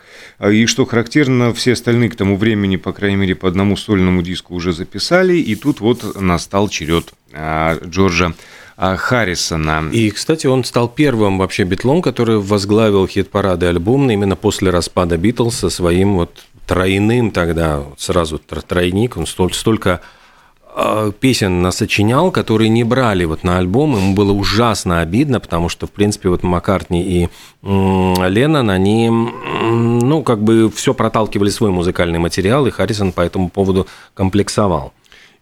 И 0.47 0.67
что 0.67 0.85
характерно, 0.85 1.51
все 1.55 1.73
остальные 1.73 2.11
к 2.11 2.15
тому 2.15 2.37
времени, 2.37 2.75
по 2.75 2.93
крайней 2.93 3.17
мере, 3.17 3.33
по 3.33 3.47
одному 3.47 3.75
сольному 3.75 4.21
диску 4.21 4.53
уже 4.53 4.73
записали. 4.73 5.37
И 5.37 5.55
тут 5.55 5.79
вот 5.79 6.21
настал 6.21 6.69
черед 6.69 7.13
а, 7.33 7.79
Джорджа 7.83 8.27
а, 8.27 8.33
Харрисона. 8.77 9.89
И, 9.91 10.11
кстати, 10.11 10.47
он 10.47 10.63
стал 10.63 10.87
первым 10.87 11.39
вообще 11.39 11.63
битлом, 11.63 12.01
который 12.01 12.37
возглавил 12.37 13.07
хит-парады 13.07 13.65
альбомный 13.65 14.13
именно 14.13 14.35
после 14.35 14.69
распада 14.69 15.17
Битлз 15.17 15.55
со 15.55 15.69
своим 15.69 16.15
вот 16.17 16.43
тройным 16.67 17.31
тогда, 17.31 17.83
сразу 17.97 18.39
тройник, 18.39 19.17
он 19.17 19.25
столько, 19.25 19.55
столько 19.55 20.01
песен 21.19 21.63
насочинял, 21.63 22.29
которые 22.29 22.69
не 22.69 22.83
брали 22.83 23.25
вот 23.25 23.43
на 23.43 23.57
альбом, 23.57 23.95
ему 23.95 24.13
было 24.13 24.31
ужасно 24.31 24.99
обидно, 24.99 25.39
потому 25.39 25.69
что, 25.69 25.87
в 25.87 25.91
принципе, 25.91 26.29
вот 26.29 26.43
Маккартни 26.43 27.01
и 27.03 27.29
Леннон, 27.63 28.69
они, 28.69 29.09
ну, 29.09 30.21
как 30.21 30.43
бы 30.43 30.69
все 30.69 30.93
проталкивали 30.93 31.49
свой 31.49 31.71
музыкальный 31.71 32.19
материал, 32.19 32.67
и 32.67 32.71
Харрисон 32.71 33.11
по 33.11 33.21
этому 33.21 33.49
поводу 33.49 33.87
комплексовал. 34.13 34.93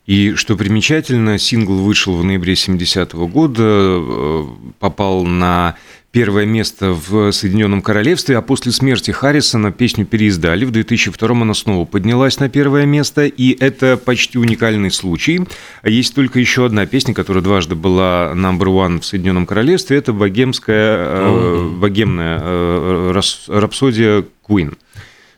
И 0.05 0.35
что 0.35 0.55
примечательно, 0.55 1.39
сингл 1.39 1.77
вышел 1.77 2.15
в 2.15 2.24
ноябре 2.24 2.53
70-го 2.53 3.27
года, 3.27 3.63
э, 3.63 4.43
попал 4.79 5.24
на 5.24 5.75
первое 6.12 6.45
место 6.45 6.93
в 6.93 7.31
Соединенном 7.33 7.81
Королевстве, 7.81 8.38
а 8.38 8.41
после 8.41 8.71
смерти 8.71 9.12
Харрисона 9.12 9.74
песню 9.74 10.05
переиздали. 10.05 10.63
В 10.63 10.71
2002 10.71 11.29
она 11.29 11.53
снова 11.53 11.85
поднялась 11.85 12.39
на 12.39 12.47
первое 12.47 12.85
место, 12.85 13.25
и 13.25 13.57
это 13.59 13.97
почти 13.97 14.38
уникальный 14.38 14.91
случай. 14.91 15.41
Есть 15.83 16.15
только 16.15 16.39
еще 16.39 16.67
одна 16.67 16.85
песня, 16.85 17.13
которая 17.13 17.43
дважды 17.43 17.75
была 17.75 18.31
number 18.33 18.67
one 18.67 19.01
в 19.01 19.05
Соединенном 19.05 19.45
Королевстве, 19.45 19.97
это 19.97 20.13
богемская, 20.13 20.97
э, 21.00 21.69
богемная 21.79 22.39
э, 22.41 23.21
рапсодия 23.47 24.24
Queen 24.47 24.77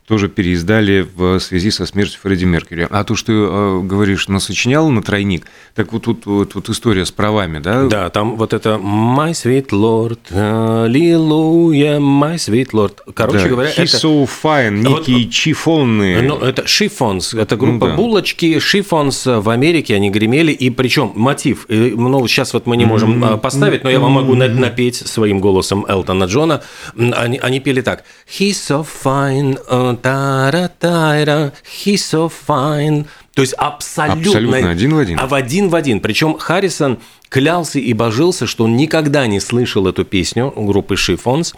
тоже 0.07 0.29
переиздали 0.29 1.05
в 1.15 1.39
связи 1.39 1.69
со 1.69 1.85
смертью 1.85 2.19
Фредди 2.23 2.45
Меркьюри. 2.45 2.87
А 2.89 3.03
то, 3.03 3.17
что 3.17 3.33
э, 3.33 3.85
говоришь, 3.85 4.29
насочинял 4.29 4.89
на 4.89 5.03
тройник, 5.03 5.45
так 5.75 5.91
вот 5.91 6.03
тут 6.03 6.25
вот, 6.25 6.55
вот 6.55 6.69
история 6.69 7.05
с 7.05 7.11
правами, 7.11 7.59
да? 7.59 7.87
Да, 7.87 8.09
там 8.09 8.37
вот 8.37 8.53
это 8.53 8.79
«My 8.81 9.31
sweet 9.31 9.69
lord, 9.71 10.19
hallelujah, 10.31 11.99
my 11.99 12.35
sweet 12.35 12.69
lord». 12.71 12.93
Короче 13.13 13.43
да, 13.43 13.49
говоря, 13.49 13.69
He's 13.69 13.97
это... 13.97 14.07
so 14.07 14.29
fine, 14.43 14.77
некие 14.77 15.25
вот, 15.25 15.33
чифонные. 15.33 16.21
Ну, 16.21 16.37
это 16.37 16.65
шифонс, 16.65 17.33
это 17.33 17.57
группа 17.57 17.87
ну, 17.87 17.91
да. 17.91 17.95
булочки, 17.97 18.59
шифонс 18.59 19.25
в 19.25 19.49
Америке, 19.49 19.93
они 19.95 20.09
гремели, 20.09 20.53
и 20.53 20.69
причем 20.69 21.11
мотив, 21.15 21.65
ну, 21.67 22.25
сейчас 22.27 22.53
вот 22.53 22.65
мы 22.65 22.77
не 22.77 22.85
можем 22.85 23.21
mm-hmm. 23.21 23.39
поставить, 23.39 23.83
но 23.83 23.89
я 23.89 23.99
вам 23.99 24.13
могу 24.13 24.35
mm-hmm. 24.35 24.59
напеть 24.59 24.95
своим 24.95 25.41
голосом 25.41 25.85
Элтона 25.85 26.23
Джона, 26.23 26.61
они, 26.95 27.39
они 27.39 27.59
пели 27.59 27.81
так 27.81 28.05
«He's 28.39 28.51
so 28.53 28.87
fine, 29.03 29.59
uh, 29.97 30.01
та-ра-та-ра, 30.01 31.51
he's 31.65 32.03
so 32.03 32.29
fine. 32.29 33.05
То 33.37 33.41
есть 33.41 33.53
абсолютно, 33.53 34.19
абсолютно 34.19 34.71
один 34.71 34.95
в 34.95 34.97
один. 34.97 35.19
А 35.19 35.27
в 35.27 35.33
один 35.35 35.69
в 35.69 35.75
один. 35.75 35.99
Причем 35.99 36.39
Харрисон 36.39 36.97
клялся 37.29 37.77
и 37.77 37.93
божился, 37.93 38.47
что 38.47 38.63
он 38.63 38.75
никогда 38.75 39.27
не 39.27 39.39
слышал 39.39 39.85
эту 39.85 40.05
песню 40.05 40.51
группы 40.55 40.95
Шифонс. 40.95 41.53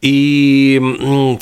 И 0.00 0.80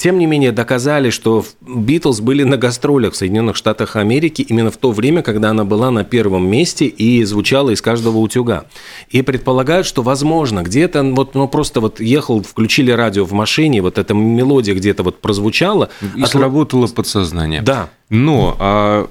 тем 0.01 0.19
не 0.19 0.27
менее 0.27 0.51
доказали, 0.51 1.11
что 1.11 1.45
Битлз 1.61 2.21
были 2.21 2.43
на 2.43 2.57
гастролях 2.57 3.13
в 3.13 3.17
Соединенных 3.17 3.55
Штатах 3.55 3.95
Америки 3.95 4.43
именно 4.43 4.73
в 4.73 4.77
то 4.79 4.91
время, 4.91 5.23
когда 5.23 5.51
она 5.51 5.65
была 5.65 5.93
на 5.93 6.03
первом 6.03 6.49
месте 6.49 6.87
и 6.87 7.23
звучала 7.23 7.71
из 7.71 7.81
каждого 7.81 8.19
утюга. 8.19 8.65
И 9.11 9.23
предполагают, 9.23 9.87
что 9.87 10.03
возможно 10.03 10.65
где-то 10.65 11.05
вот 11.05 11.37
ну 11.37 11.47
просто 11.47 11.81
вот 11.81 12.01
ехал, 12.01 12.43
включили 12.43 12.91
радио 12.91 13.25
в 13.25 13.33
машине, 13.33 13.81
вот 13.81 13.97
эта 13.97 14.13
мелодия 14.13 14.75
где-то 14.75 15.05
вот 15.05 15.21
прозвучала. 15.21 15.89
И 16.17 16.23
от... 16.23 16.31
сработало 16.31 16.89
подсознание. 16.89 17.63
Да. 17.63 17.91
Но 18.11 18.57
а 18.59 19.09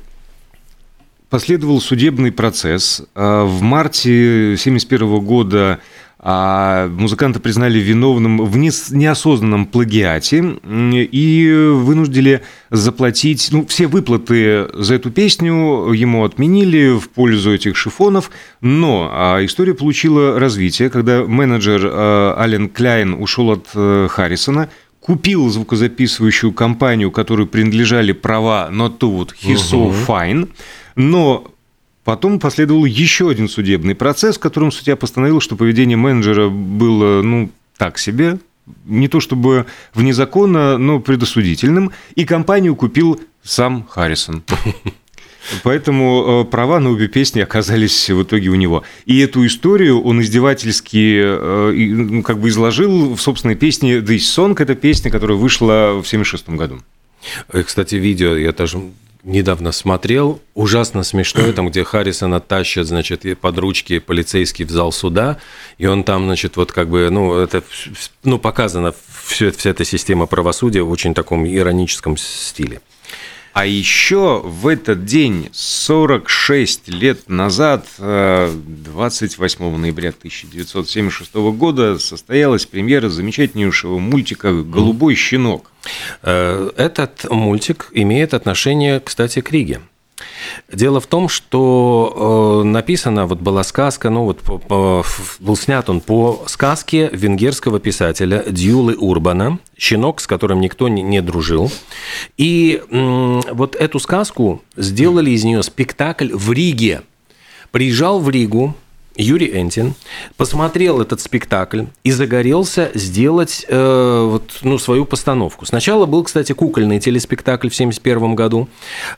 Последовал 1.30 1.82
судебный 1.82 2.32
процесс. 2.32 3.04
А, 3.14 3.44
в 3.44 3.62
марте 3.62 4.54
1971 4.54 5.20
года 5.20 5.80
а, 6.20 6.88
музыканта 6.88 7.42
признали 7.42 7.80
виновным 7.80 8.46
в 8.46 8.58
неосознанном 8.58 9.66
плагиате 9.66 10.58
и 10.64 11.70
вынудили 11.74 12.44
заплатить... 12.70 13.50
Ну, 13.52 13.66
все 13.68 13.88
выплаты 13.88 14.68
за 14.74 14.96
эту 14.96 15.12
песню 15.12 15.92
ему 15.92 16.24
отменили 16.24 16.98
в 16.98 17.10
пользу 17.10 17.54
этих 17.54 17.76
шифонов, 17.76 18.32
но 18.62 19.10
а, 19.12 19.44
история 19.44 19.74
получила 19.74 20.40
развитие, 20.40 20.90
когда 20.90 21.26
менеджер 21.26 21.86
Ален 22.38 22.70
Кляйн 22.70 23.14
ушел 23.14 23.52
от 23.52 23.68
э, 23.76 24.08
Харрисона, 24.10 24.70
купил 25.02 25.50
звукозаписывающую 25.50 26.54
компанию, 26.54 27.12
которой 27.12 27.48
принадлежали 27.48 28.14
права 28.14 28.70
на 28.70 28.90
ту 28.90 29.12
вот 29.12 29.34
He's 29.42 29.56
So 29.56 29.94
Fine, 30.08 30.50
но 30.98 31.50
Потом 32.08 32.40
последовал 32.40 32.86
еще 32.86 33.30
один 33.30 33.50
судебный 33.50 33.94
процесс, 33.94 34.38
в 34.38 34.40
котором 34.40 34.72
судья 34.72 34.96
постановил, 34.96 35.42
что 35.42 35.58
поведение 35.58 35.98
менеджера 35.98 36.48
было, 36.48 37.22
ну, 37.22 37.52
так 37.76 37.98
себе, 38.00 38.40
не 38.86 39.10
то 39.10 39.20
чтобы 39.20 39.66
вне 39.94 40.14
закона, 40.14 40.78
но 40.78 41.02
предосудительным, 41.02 41.92
и 42.16 42.24
компанию 42.24 42.78
купил 42.78 43.20
сам 43.44 43.86
Харрисон. 43.90 44.44
Поэтому 45.64 46.46
э, 46.48 46.50
права 46.50 46.80
на 46.80 46.92
обе 46.92 47.10
песни 47.10 47.42
оказались 47.42 48.10
в 48.10 48.24
итоге 48.24 48.48
у 48.48 48.56
него. 48.56 48.84
И 49.06 49.20
эту 49.20 49.46
историю 49.46 50.02
он 50.02 50.22
издевательски 50.22 51.22
э, 51.22 51.74
ну, 51.74 52.24
как 52.24 52.40
бы 52.40 52.48
изложил 52.48 53.16
в 53.16 53.22
собственной 53.22 53.56
песне 53.56 53.98
«This 53.98 54.20
Song». 54.20 54.56
Это 54.58 54.76
песня, 54.76 55.12
которая 55.12 55.38
вышла 55.38 56.02
в 56.02 56.08
1976 56.08 56.50
году. 56.52 56.80
Э, 57.52 57.64
кстати, 57.64 57.96
видео 57.96 58.38
я 58.38 58.54
тоже 58.54 58.80
недавно 59.28 59.72
смотрел, 59.72 60.40
ужасно 60.56 61.04
смешное, 61.04 61.52
там, 61.54 61.70
где 61.70 61.84
Харрисона 61.84 62.40
тащат, 62.40 62.88
значит, 62.88 63.24
под 63.40 63.58
ручки 63.58 64.00
полицейский 64.00 64.66
в 64.66 64.72
зал 64.72 64.92
суда, 64.92 65.38
и 65.78 65.86
он 65.86 66.04
там, 66.04 66.26
значит, 66.26 66.56
вот 66.58 66.72
как 66.72 66.90
бы, 66.90 67.10
ну, 67.12 67.38
это, 67.38 67.62
ну, 68.24 68.40
показано 68.40 68.94
все, 69.26 69.52
вся 69.52 69.72
эта 69.72 69.84
система 69.84 70.26
правосудия 70.26 70.82
в 70.82 70.90
очень 70.90 71.14
таком 71.14 71.46
ироническом 71.46 72.16
стиле. 72.18 72.82
А 73.58 73.66
еще 73.66 74.40
в 74.44 74.68
этот 74.68 75.06
день, 75.06 75.50
46 75.52 76.90
лет 76.90 77.28
назад, 77.28 77.88
28 77.98 79.66
э, 79.66 79.78
ноября 79.78 80.10
1976 80.10 81.34
года, 81.34 81.98
состоялась 81.98 82.68
премьера 82.68 83.10
замечательнейшего 83.10 83.98
мультика 83.98 84.54
«Голубой 84.54 85.16
щенок». 85.16 85.72
Э, 86.22 86.70
этот 86.78 87.26
мультик 87.32 87.90
имеет 87.94 88.36
отношение, 88.36 89.00
кстати, 89.00 89.42
к 89.42 89.52
Риге. 89.52 89.82
Дело 90.72 91.00
в 91.00 91.08
том, 91.08 91.30
что 91.30 92.62
э, 92.64 92.68
написана, 92.68 93.26
вот 93.26 93.40
была 93.40 93.64
сказка, 93.64 94.10
ну 94.10 94.24
вот 94.24 94.40
по, 94.40 94.58
по, 94.58 95.06
был 95.40 95.56
снят 95.56 95.90
он 95.90 96.02
по 96.02 96.44
сказке 96.48 97.10
венгерского 97.12 97.80
писателя 97.80 98.44
Дьюлы 98.48 98.96
Урбана, 98.96 99.60
щенок, 99.78 100.20
с 100.20 100.28
которым 100.28 100.60
никто 100.60 100.88
не, 100.88 101.04
не 101.04 101.22
дружил. 101.22 101.72
И 102.38 102.82
э, 102.90 103.42
вот 103.52 103.76
эту 103.76 104.00
сказку 104.00 104.62
сделали 104.76 105.32
из 105.32 105.44
нее 105.44 105.62
спектакль 105.64 106.34
в 106.34 106.52
Риге. 106.52 107.04
Приезжал 107.72 108.20
в 108.20 108.30
Ригу 108.30 108.76
Юрий 109.18 109.60
Энтин 109.60 109.96
посмотрел 110.38 111.02
этот 111.02 111.20
спектакль 111.20 111.84
и 112.04 112.12
загорелся 112.12 112.92
сделать 112.94 113.66
э, 113.68 114.28
вот, 114.30 114.60
ну, 114.62 114.78
свою 114.78 115.06
постановку. 115.06 115.66
Сначала 115.66 116.06
был, 116.06 116.24
кстати, 116.24 116.54
кукольный 116.54 117.00
телеспектакль 117.00 117.70
в 117.70 117.74
1971 117.74 118.36
году, 118.36 118.70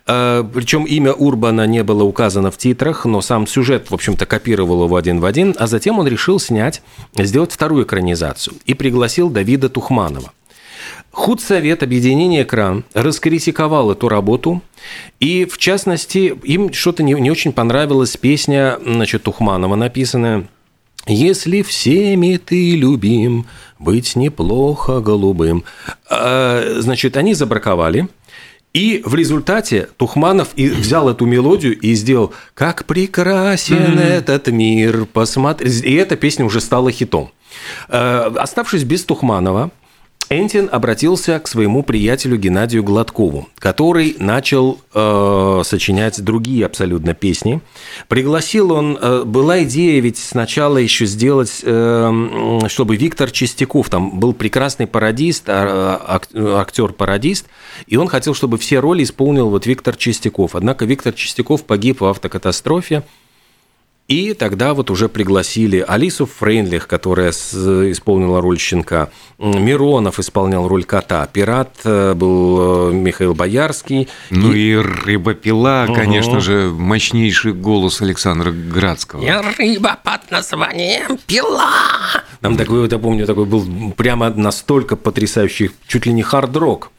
э, 0.07 0.43
причем 0.53 0.85
имя 0.85 1.13
Урбана 1.13 1.67
не 1.67 1.83
было 1.83 2.03
указано 2.03 2.49
в 2.49 2.57
титрах, 2.57 3.05
но 3.05 3.21
сам 3.21 3.45
сюжет, 3.45 3.91
в 3.91 3.93
общем-то, 3.93 4.25
копировал 4.25 4.85
его 4.85 4.95
один 4.95 5.19
в 5.19 5.25
один, 5.25 5.53
а 5.59 5.67
затем 5.67 5.99
он 5.99 6.07
решил 6.07 6.39
снять, 6.39 6.81
сделать 7.15 7.51
вторую 7.51 7.85
экранизацию 7.85 8.55
и 8.65 8.73
пригласил 8.73 9.29
Давида 9.29 9.69
Тухманова. 9.69 10.31
Худсовет 11.11 11.83
объединения 11.83 12.43
«Экран» 12.43 12.85
раскритиковал 12.93 13.91
эту 13.91 14.09
работу, 14.09 14.61
и, 15.19 15.45
в 15.45 15.57
частности, 15.57 16.33
им 16.43 16.71
что-то 16.71 17.03
не, 17.03 17.13
не 17.13 17.31
очень 17.31 17.51
понравилась 17.51 18.15
песня 18.15 18.77
значит, 18.85 19.23
Тухманова, 19.23 19.75
написанная 19.75 20.47
«Если 21.07 21.63
всеми 21.63 22.37
ты 22.37 22.75
любим, 22.75 23.47
быть 23.79 24.15
неплохо 24.15 24.99
голубым». 24.99 25.63
А, 26.09 26.77
значит, 26.79 27.17
они 27.17 27.33
забраковали, 27.33 28.07
и 28.73 29.01
в 29.03 29.15
результате 29.15 29.89
Тухманов 29.97 30.49
и 30.55 30.69
взял 30.69 31.09
эту 31.09 31.25
мелодию 31.25 31.77
и 31.79 31.95
сделал 31.95 32.33
«Как 32.53 32.85
прекрасен 32.85 33.97
mm-hmm. 33.97 33.99
этот 33.99 34.47
мир, 34.49 35.05
посмотри». 35.05 35.69
И 35.69 35.95
эта 35.95 36.15
песня 36.15 36.45
уже 36.45 36.61
стала 36.61 36.91
хитом. 36.91 37.31
А, 37.87 38.31
оставшись 38.37 38.83
без 38.83 39.03
Тухманова, 39.05 39.71
Энтин 40.29 40.69
обратился 40.71 41.39
к 41.39 41.47
своему 41.47 41.81
приятелю 41.81 42.37
Геннадию 42.37 42.83
Гладкову, 42.83 43.49
который 43.57 44.15
начал 44.19 44.79
э, 44.93 45.61
сочинять 45.65 46.21
другие 46.23 46.67
абсолютно 46.67 47.15
песни. 47.15 47.61
Пригласил 48.07 48.71
он, 48.71 48.95
э, 49.01 49.23
была 49.25 49.63
идея 49.63 49.99
ведь 50.01 50.19
сначала 50.19 50.77
еще 50.77 51.07
сделать, 51.07 51.61
э, 51.63 52.59
чтобы 52.67 52.95
Виктор 52.95 53.31
Чистяков, 53.31 53.89
там 53.89 54.19
был 54.19 54.33
прекрасный 54.33 54.85
пародист, 54.85 55.45
а, 55.47 56.19
актер-пародист, 56.35 57.47
и 57.87 57.97
он 57.97 58.07
хотел, 58.07 58.35
чтобы 58.35 58.59
все 58.59 58.79
роли 58.79 59.03
исполнил 59.03 59.49
вот 59.49 59.65
Виктор 59.65 59.95
Чистяков. 59.95 60.53
Однако 60.53 60.85
Виктор 60.85 61.13
Чистяков 61.13 61.63
погиб 61.63 62.01
в 62.01 62.05
автокатастрофе, 62.05 63.03
и 64.09 64.33
тогда 64.33 64.73
вот 64.73 64.89
уже 64.89 65.07
пригласили 65.07 65.85
Алису 65.87 66.25
Фрейнлих, 66.25 66.87
которая 66.87 67.29
исполнила 67.29 68.41
роль 68.41 68.57
щенка, 68.57 69.09
Миронов 69.37 70.17
исполнял 70.19 70.67
роль 70.67 70.83
кота, 70.83 71.27
пират 71.27 71.75
э, 71.83 72.15
был 72.15 72.89
э, 72.89 72.93
Михаил 72.93 73.35
Боярский. 73.35 74.09
Ну 74.31 74.51
и, 74.51 74.71
и 74.71 74.75
рыбопила, 74.75 75.85
угу. 75.87 75.93
конечно 75.93 76.39
же, 76.39 76.71
мощнейший 76.73 77.53
голос 77.53 78.01
Александра 78.01 78.51
Градского. 78.51 79.23
Я 79.23 79.43
рыба 79.43 79.99
под 80.03 80.31
названием 80.31 81.19
пила. 81.27 81.69
Там 82.41 82.57
такой, 82.57 82.89
я 82.89 82.97
помню, 82.97 83.27
такой 83.27 83.45
был 83.45 83.93
прямо 83.95 84.31
настолько 84.31 84.95
потрясающий, 84.95 85.69
чуть 85.87 86.07
ли 86.07 86.13
не 86.13 86.23
хард-рок. 86.23 86.91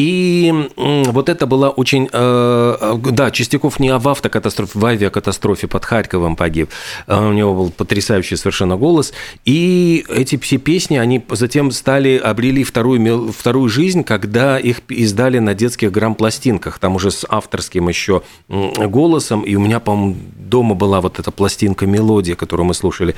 И 0.00 0.70
вот 0.76 1.28
это 1.28 1.46
была 1.46 1.68
очень... 1.68 2.08
Э, 2.10 2.76
э, 2.80 3.10
да, 3.12 3.30
Чистяков 3.30 3.78
не 3.78 3.94
в 3.94 4.08
автокатастрофе, 4.08 4.78
в 4.78 4.86
авиакатастрофе 4.86 5.66
под 5.66 5.84
Харьковом 5.84 6.36
погиб. 6.36 6.70
Э, 7.06 7.28
у 7.28 7.34
него 7.34 7.54
был 7.54 7.70
потрясающий 7.70 8.36
совершенно 8.36 8.78
голос. 8.78 9.12
И 9.44 10.06
эти 10.08 10.38
все 10.38 10.56
песни, 10.56 10.96
они 10.96 11.22
затем 11.32 11.70
стали, 11.70 12.16
обрели 12.16 12.64
вторую, 12.64 13.30
вторую 13.30 13.68
жизнь, 13.68 14.02
когда 14.02 14.58
их 14.58 14.80
издали 14.88 15.38
на 15.38 15.52
детских 15.52 15.92
грамм-пластинках, 15.92 16.78
там 16.78 16.96
уже 16.96 17.10
с 17.10 17.26
авторским 17.28 17.90
еще 17.90 18.22
голосом. 18.48 19.42
И 19.42 19.54
у 19.54 19.60
меня, 19.60 19.80
по-моему, 19.80 20.16
дома 20.38 20.74
была 20.74 21.02
вот 21.02 21.18
эта 21.18 21.30
пластинка 21.30 21.84
«Мелодия», 21.86 22.36
которую 22.36 22.66
мы 22.66 22.72
слушали. 22.72 23.14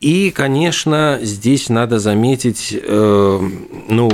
И, 0.00 0.32
конечно, 0.32 1.20
здесь 1.22 1.68
надо 1.68 2.00
заметить, 2.00 2.76
ну, 2.84 4.10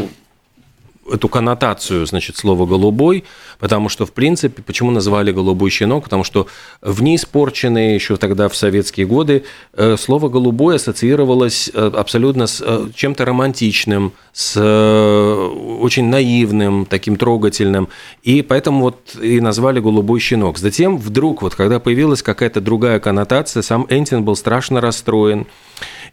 эту 1.13 1.29
коннотацию, 1.29 2.07
значит, 2.07 2.37
слова 2.37 2.67
«голубой», 2.67 3.25
потому 3.59 3.89
что, 3.89 4.07
в 4.07 4.13
принципе, 4.13 4.63
почему 4.63 4.91
назвали 4.91 5.33
«голубой 5.33 5.71
щенок», 5.71 6.05
потому 6.05 6.25
что 6.25 6.47
в 6.81 7.03
неиспорченные 7.03 7.95
еще 7.95 8.17
тогда 8.17 8.49
в 8.49 8.57
советские 8.57 9.07
годы 9.07 9.45
э, 9.75 9.97
слово 9.99 10.29
«голубой» 10.29 10.77
ассоциировалось 10.77 11.71
э, 11.73 11.91
абсолютно 11.95 12.47
с 12.47 12.63
э, 12.65 12.89
чем-то 12.95 13.25
романтичным, 13.25 14.13
с 14.33 14.59
очень 14.59 16.05
наивным, 16.05 16.87
таким 16.87 17.17
трогательным, 17.17 17.89
и 18.23 18.43
поэтому 18.43 18.81
вот 18.83 19.17
и 19.21 19.41
назвали 19.41 19.81
«голубой 19.81 20.21
щенок». 20.21 20.59
Затем 20.59 20.97
вдруг, 20.97 21.43
вот 21.43 21.55
когда 21.55 21.79
появилась 21.79 22.23
какая-то 22.23 22.61
другая 22.61 22.99
коннотация, 23.01 23.63
сам 23.63 23.87
Энтин 23.91 24.25
был 24.25 24.37
страшно 24.37 24.81
расстроен, 24.81 25.47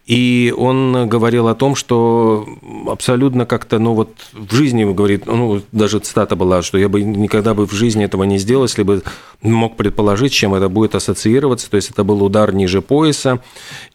и 0.09 0.51
он 0.57 1.07
говорил 1.07 1.49
о 1.49 1.53
том, 1.53 1.75
что 1.75 2.43
абсолютно 2.87 3.45
как-то, 3.45 3.77
ну 3.77 3.93
вот 3.93 4.09
в 4.33 4.55
жизни, 4.55 4.83
говорит, 4.83 5.27
ну 5.27 5.61
даже 5.71 5.99
цитата 5.99 6.35
была, 6.35 6.63
что 6.63 6.79
я 6.79 6.89
бы 6.89 7.03
никогда 7.03 7.53
бы 7.53 7.67
в 7.67 7.73
жизни 7.73 8.05
этого 8.05 8.23
не 8.23 8.39
сделал, 8.39 8.63
если 8.63 8.81
бы 8.81 9.03
мог 9.43 9.77
предположить, 9.77 10.33
чем 10.33 10.55
это 10.55 10.67
будет 10.67 10.95
ассоциироваться. 10.95 11.69
То 11.69 11.75
есть 11.75 11.91
это 11.91 12.03
был 12.03 12.23
удар 12.23 12.55
ниже 12.55 12.81
пояса, 12.81 13.39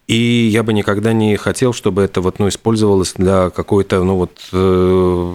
и 0.07 0.47
я 0.49 0.63
бы 0.63 0.71
никогда 0.71 1.11
не 1.11 1.35
хотел, 1.35 1.73
чтобы 1.73 2.03
это 2.03 2.21
вот, 2.21 2.39
ну, 2.39 2.47
использовалось 2.47 3.15
для 3.17 3.49
какой-то, 3.49 4.01
ну, 4.01 4.15
вот, 4.15 4.39
э, 4.53 5.31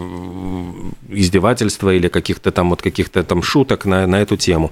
издевательства 1.10 1.94
или 1.94 2.08
каких-то 2.08 2.52
там 2.52 2.70
вот 2.70 2.80
каких-то 2.80 3.22
там 3.22 3.42
шуток 3.42 3.84
на, 3.84 4.06
на 4.06 4.22
эту 4.22 4.38
тему. 4.38 4.70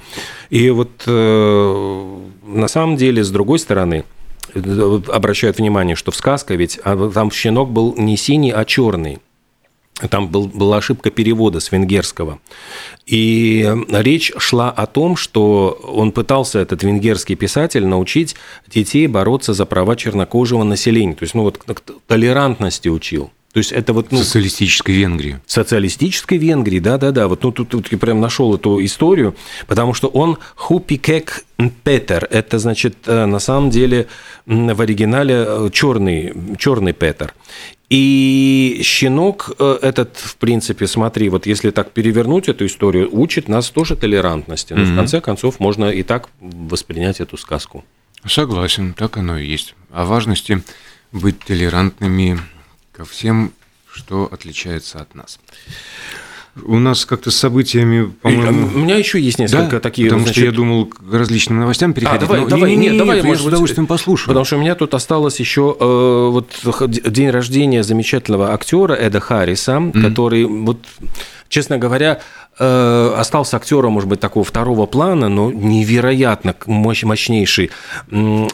И 0.48 0.70
вот 0.70 1.02
э, 1.06 2.18
на 2.46 2.68
самом 2.68 2.96
деле, 2.96 3.22
с 3.22 3.30
другой 3.30 3.58
стороны, 3.58 4.04
обращают 4.54 5.58
внимание, 5.58 5.96
что 5.96 6.10
в 6.10 6.16
сказке 6.16 6.56
ведь 6.56 6.78
а, 6.84 7.10
там 7.10 7.30
щенок 7.30 7.70
был 7.70 7.94
не 7.96 8.16
синий, 8.16 8.50
а 8.50 8.64
черный. 8.64 9.18
Там 10.10 10.28
был, 10.28 10.46
была 10.46 10.76
ошибка 10.76 11.10
перевода 11.10 11.58
с 11.58 11.72
венгерского. 11.72 12.38
И 13.06 13.68
речь 13.90 14.32
шла 14.38 14.70
о 14.70 14.86
том, 14.86 15.16
что 15.16 15.80
он 15.82 16.12
пытался, 16.12 16.60
этот 16.60 16.84
венгерский 16.84 17.34
писатель, 17.34 17.84
научить 17.84 18.36
детей 18.68 19.08
бороться 19.08 19.54
за 19.54 19.66
права 19.66 19.96
чернокожего 19.96 20.62
населения. 20.62 21.14
То 21.14 21.24
есть, 21.24 21.34
ну 21.34 21.42
вот 21.42 21.60
толерантности 22.06 22.88
учил. 22.88 23.32
То 23.58 23.60
есть 23.60 23.72
это 23.72 23.92
вот... 23.92 24.12
Ну, 24.12 24.18
социалистической 24.18 24.94
Венгрии. 24.94 25.40
Социалистической 25.44 26.38
Венгрии, 26.38 26.78
да-да-да. 26.78 27.26
Вот 27.26 27.42
ну, 27.42 27.50
тут, 27.50 27.70
тут 27.70 27.90
я 27.90 27.98
прям 27.98 28.20
нашел 28.20 28.54
эту 28.54 28.84
историю, 28.84 29.34
потому 29.66 29.94
что 29.94 30.06
он 30.06 30.38
Хупикек 30.54 31.44
Петер. 31.82 32.28
Это 32.30 32.60
значит, 32.60 32.94
э, 33.06 33.26
на 33.26 33.40
самом 33.40 33.70
деле, 33.70 34.06
в 34.46 34.80
оригинале 34.80 35.70
черный, 35.72 36.32
э, 36.32 36.56
черный 36.56 36.92
Петер. 36.92 37.34
И 37.90 38.80
щенок 38.84 39.50
э, 39.58 39.78
этот, 39.82 40.16
в 40.18 40.36
принципе, 40.36 40.86
смотри, 40.86 41.28
вот 41.28 41.46
если 41.46 41.70
так 41.70 41.90
перевернуть 41.90 42.48
эту 42.48 42.64
историю, 42.64 43.08
учит 43.10 43.48
нас 43.48 43.70
тоже 43.70 43.96
толерантности. 43.96 44.74
Но 44.74 44.82
mm-hmm. 44.82 44.92
в 44.92 44.94
конце 44.94 45.20
концов 45.20 45.58
можно 45.58 45.86
и 45.86 46.04
так 46.04 46.28
воспринять 46.40 47.18
эту 47.18 47.36
сказку. 47.36 47.84
Согласен, 48.24 48.94
так 48.94 49.16
оно 49.16 49.36
и 49.36 49.48
есть. 49.48 49.74
О 49.90 50.04
важности 50.04 50.62
быть 51.10 51.40
толерантными 51.40 52.38
ко 52.98 53.04
всем, 53.04 53.52
что 53.92 54.28
отличается 54.30 54.98
от 54.98 55.14
нас. 55.14 55.38
У 56.64 56.80
нас 56.80 57.06
как-то 57.06 57.30
с 57.30 57.36
событиями, 57.36 58.10
по-моему... 58.22 58.66
У 58.74 58.78
меня 58.78 58.96
еще 58.96 59.20
есть 59.20 59.38
несколько 59.38 59.76
да? 59.76 59.80
такие... 59.80 60.08
Потому 60.08 60.24
значит... 60.24 60.38
что 60.38 60.46
я 60.46 60.50
думал 60.50 60.86
к 60.86 61.00
различным 61.12 61.60
новостям 61.60 61.92
переходить. 61.92 62.22
А, 62.22 62.26
давай, 62.26 62.40
но... 62.40 62.48
давай, 62.48 62.70
не, 62.70 62.76
не, 62.76 62.88
не, 62.88 62.98
давай, 62.98 63.18
я 63.18 63.22
может 63.22 63.44
с 63.44 63.46
удовольствием 63.46 63.86
послушаю. 63.86 64.26
Потому 64.26 64.44
что 64.44 64.56
у 64.56 64.58
меня 64.58 64.74
тут 64.74 64.94
осталось 64.94 65.38
еще 65.38 65.76
э, 65.78 66.28
вот 66.32 66.48
день 66.88 67.30
рождения 67.30 67.84
замечательного 67.84 68.52
актера 68.52 68.94
Эда 68.94 69.20
Харриса, 69.20 69.72
mm-hmm. 69.72 70.02
который 70.02 70.44
вот 70.46 70.78
честно 71.48 71.78
говоря, 71.78 72.20
э, 72.58 73.14
остался 73.16 73.56
актером, 73.56 73.92
может 73.92 74.08
быть, 74.08 74.20
такого 74.20 74.44
второго 74.44 74.86
плана, 74.86 75.28
но 75.28 75.50
невероятно 75.50 76.54
мощ, 76.66 77.02
мощнейший 77.04 77.70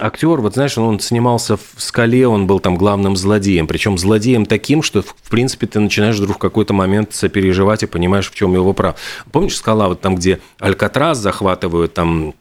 актер. 0.00 0.40
Вот 0.40 0.54
знаешь, 0.54 0.78
он 0.78 1.00
снимался 1.00 1.56
в 1.56 1.62
«Скале», 1.76 2.26
он 2.26 2.46
был 2.46 2.60
там 2.60 2.76
главным 2.76 3.16
злодеем, 3.16 3.66
причем 3.66 3.98
злодеем 3.98 4.46
таким, 4.46 4.82
что, 4.82 5.02
в 5.02 5.30
принципе, 5.30 5.66
ты 5.66 5.80
начинаешь 5.80 6.16
вдруг 6.16 6.36
в 6.36 6.40
какой-то 6.40 6.74
момент 6.74 7.14
сопереживать 7.14 7.82
и 7.82 7.86
понимаешь, 7.86 8.30
в 8.30 8.34
чем 8.34 8.54
его 8.54 8.72
прав. 8.72 8.96
Помнишь 9.32 9.56
«Скала», 9.56 9.88
вот 9.88 10.00
там, 10.00 10.16
где 10.16 10.40
Алькатрас 10.58 11.18
захватывают 11.18 11.94
там 11.94 12.34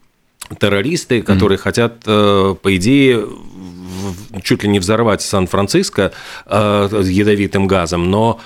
террористы, 0.60 1.22
которые 1.22 1.58
mm-hmm. 1.58 1.62
хотят, 1.62 1.94
э, 2.06 2.56
по 2.62 2.76
идее, 2.76 3.26
чуть 4.44 4.64
ли 4.64 4.70
не 4.70 4.80
взорвать 4.80 5.22
Сан-Франциско 5.22 6.12
э, 6.46 7.02
ядовитым 7.06 7.68
газом, 7.68 8.12
но 8.12 8.40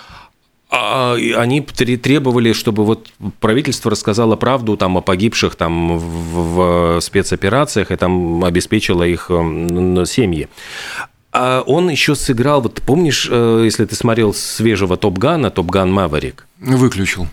а, 0.70 1.16
они 1.16 1.62
требовали, 1.62 2.54
чтобы 2.54 2.86
вот 2.86 3.10
правительство 3.40 3.92
рассказало 3.92 4.36
правду 4.36 4.78
там, 4.78 4.98
о 4.98 5.02
погибших 5.02 5.56
там, 5.56 5.98
в 5.98 7.00
спецоперациях 7.02 7.92
и 7.92 7.96
там 7.96 8.44
обеспечило 8.44 9.04
их 9.04 9.28
семьи. 9.30 10.48
А 11.32 11.62
он 11.62 11.90
еще 11.90 12.16
сыграл, 12.16 12.62
вот 12.62 12.82
помнишь, 12.82 13.28
э, 13.30 13.62
если 13.64 13.86
ты 13.86 13.96
смотрел 13.96 14.34
свежего 14.34 14.98
Топ 14.98 15.18
Гана, 15.18 15.52
Топ 15.52 15.68
Ган 15.68 15.92
Маверик? 15.92 16.48
Выключил. 16.60 17.28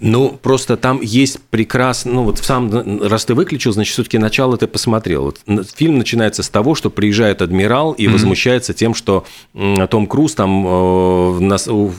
Ну, 0.00 0.38
просто 0.42 0.76
там 0.76 1.00
есть 1.00 1.40
прекрасно, 1.50 2.12
ну 2.12 2.22
вот 2.24 2.38
сам, 2.38 3.00
раз 3.02 3.24
ты 3.24 3.34
выключил, 3.34 3.72
значит, 3.72 3.92
все-таки 3.92 4.18
начало 4.18 4.56
ты 4.56 4.66
посмотрел. 4.66 5.24
Вот 5.24 5.40
фильм 5.74 5.98
начинается 5.98 6.42
с 6.42 6.48
того, 6.48 6.74
что 6.74 6.90
приезжает 6.90 7.42
адмирал 7.42 7.92
и 7.92 8.06
mm-hmm. 8.06 8.12
возмущается 8.12 8.74
тем, 8.74 8.94
что 8.94 9.24
Том 9.52 10.06
Круз 10.06 10.34
там 10.34 10.66
э, 10.66 11.38
нас, 11.40 11.68
э, 11.68 11.90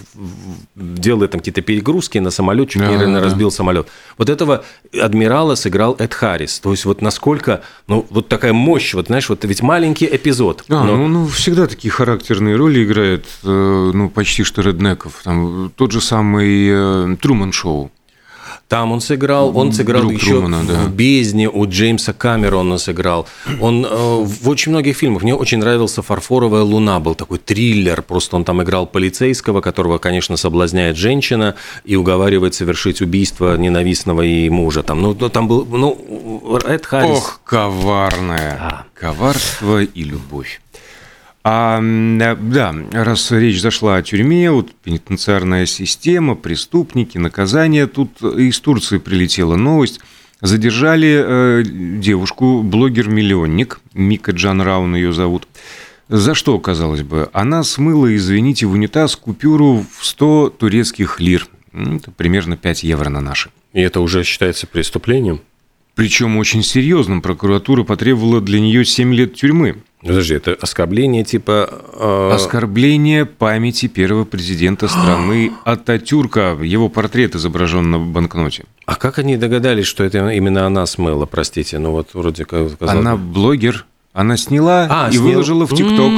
делает 0.75 1.31
там 1.31 1.39
какие-то 1.39 1.61
перегрузки 1.61 2.17
на 2.19 2.31
самолет, 2.31 2.69
чуть 2.69 2.81
не 2.81 2.97
да, 2.97 3.21
разбил 3.21 3.49
да. 3.49 3.55
самолет. 3.55 3.88
Вот 4.17 4.29
этого 4.29 4.63
адмирала 4.93 5.55
сыграл 5.55 5.95
Эд 5.97 6.13
Харрис. 6.13 6.59
То 6.59 6.71
есть 6.71 6.85
вот 6.85 7.01
насколько, 7.01 7.61
ну 7.88 8.05
вот 8.09 8.27
такая 8.27 8.53
мощь, 8.53 8.93
вот 8.93 9.07
знаешь, 9.07 9.29
вот 9.29 9.43
ведь 9.45 9.61
маленький 9.61 10.05
эпизод. 10.05 10.63
А, 10.69 10.83
но... 10.83 10.95
ну, 10.97 11.07
ну 11.07 11.27
всегда 11.27 11.67
такие 11.67 11.91
характерные 11.91 12.55
роли 12.55 12.83
играют, 12.83 13.25
э, 13.43 13.91
ну 13.93 14.09
почти 14.09 14.43
что 14.43 14.61
реднеков. 14.61 15.21
Там 15.23 15.71
тот 15.75 15.91
же 15.91 16.01
самый 16.01 16.67
э, 16.69 17.15
Труман 17.21 17.51
Шоу. 17.51 17.64
Там 18.67 18.91
он 18.91 18.99
сыграл, 18.99 19.56
он 19.56 19.73
сыграл 19.73 20.01
Друг 20.01 20.13
еще 20.13 20.32
Трумана, 20.32 20.60
в 20.60 20.67
да. 20.67 20.86
«Бездне», 20.88 21.49
у 21.49 21.67
Джеймса 21.67 22.13
Камерона 22.13 22.80
сыграл. 22.80 23.28
Он 23.62 23.86
э, 23.86 23.89
в 23.89 24.49
очень 24.49 24.71
многих 24.71 24.97
фильмах. 24.97 25.21
Мне 25.21 25.36
очень 25.36 25.60
нравился 25.60 26.01
«Фарфоровая 26.01 26.63
луна», 26.63 26.99
был 26.99 27.13
такой 27.13 27.38
триллер. 27.38 28.01
Просто 28.01 28.36
он 28.36 28.43
там 28.43 28.63
играл 28.63 28.88
полицейского, 28.88 29.62
которого, 29.62 29.99
конечно, 29.99 30.36
соблазняет 30.36 30.97
женщина 30.97 31.56
и 31.84 31.95
уговаривает 31.95 32.56
совершить 32.56 33.01
убийство 33.01 33.56
ненавистного 33.56 34.23
ей 34.23 34.49
мужа. 34.49 34.82
Там, 34.82 35.01
ну, 35.01 35.13
там 35.13 35.47
был, 35.47 35.65
ну, 35.65 36.60
Эд 36.65 36.86
Харрис. 36.86 37.17
Ох, 37.17 37.41
коварное. 37.43 38.58
А. 38.60 38.86
Коварство 38.95 39.84
и 39.84 40.04
любовь. 40.04 40.62
А, 41.47 41.79
да, 41.79 42.75
раз 42.91 43.29
речь 43.29 43.62
зашла 43.62 43.97
о 43.97 44.01
тюрьме, 44.01 44.49
вот 44.49 44.71
пенитенциарная 44.84 45.67
система, 45.67 46.34
преступники, 46.34 47.19
наказания, 47.19 47.86
тут 47.86 48.19
из 48.23 48.60
Турции 48.60 48.97
прилетела 48.97 49.55
новость. 49.55 49.99
Задержали 50.41 51.23
э, 51.23 51.63
девушку, 51.63 52.63
блогер-миллионник, 52.63 53.79
Мика 53.93 54.31
Джан 54.31 54.60
Раун 54.60 54.95
ее 54.95 55.13
зовут. 55.13 55.47
За 56.10 56.34
что, 56.34 56.58
казалось 56.58 57.03
бы? 57.03 57.29
Она 57.31 57.62
смыла, 57.62 58.15
извините, 58.15 58.65
в 58.65 58.71
унитаз 58.71 59.15
купюру 59.15 59.86
в 59.99 60.03
100 60.03 60.55
турецких 60.58 61.19
лир. 61.19 61.47
Это 61.73 62.10
примерно 62.10 62.58
5 62.58 62.84
евро 62.84 63.10
на 63.10 63.21
наши. 63.21 63.51
И 63.71 63.81
это 63.81 63.99
уже 63.99 64.23
считается 64.23 64.65
преступлением? 64.65 65.41
Причем 65.93 66.38
очень 66.38 66.63
серьезным. 66.63 67.21
Прокуратура 67.21 67.84
потребовала 67.84 68.41
для 68.41 68.60
нее 68.60 68.84
7 68.84 69.13
лет 69.13 69.36
тюрьмы. 69.36 69.77
Подожди, 70.05 70.35
это 70.35 70.55
оскорбление 70.61 71.23
типа... 71.23 71.67
Э... 71.93 72.31
Оскорбление 72.33 73.25
памяти 73.25 73.87
первого 73.87 74.23
президента 74.23 74.87
страны 74.87 75.51
Ататюрка. 75.65 76.57
Его 76.61 76.89
портрет 76.89 77.35
изображен 77.35 77.89
на 77.89 77.99
банкноте. 77.99 78.65
А 78.85 78.95
как 78.95 79.17
они 79.17 79.35
догадались, 79.35 79.87
что 79.87 80.03
это 80.03 80.29
именно 80.29 80.67
она 80.67 80.85
смыла, 80.85 81.25
простите? 81.25 81.79
Ну 81.79 81.91
вот 81.91 82.09
вроде 82.13 82.45
как... 82.45 82.73
Она 82.81 83.15
блогер. 83.15 83.85
Она 84.13 84.37
сняла 84.37 84.87
а, 84.89 85.09
и 85.09 85.13
снял... 85.13 85.23
выложила 85.23 85.65
в 85.65 85.75
ТикТок. 85.75 86.11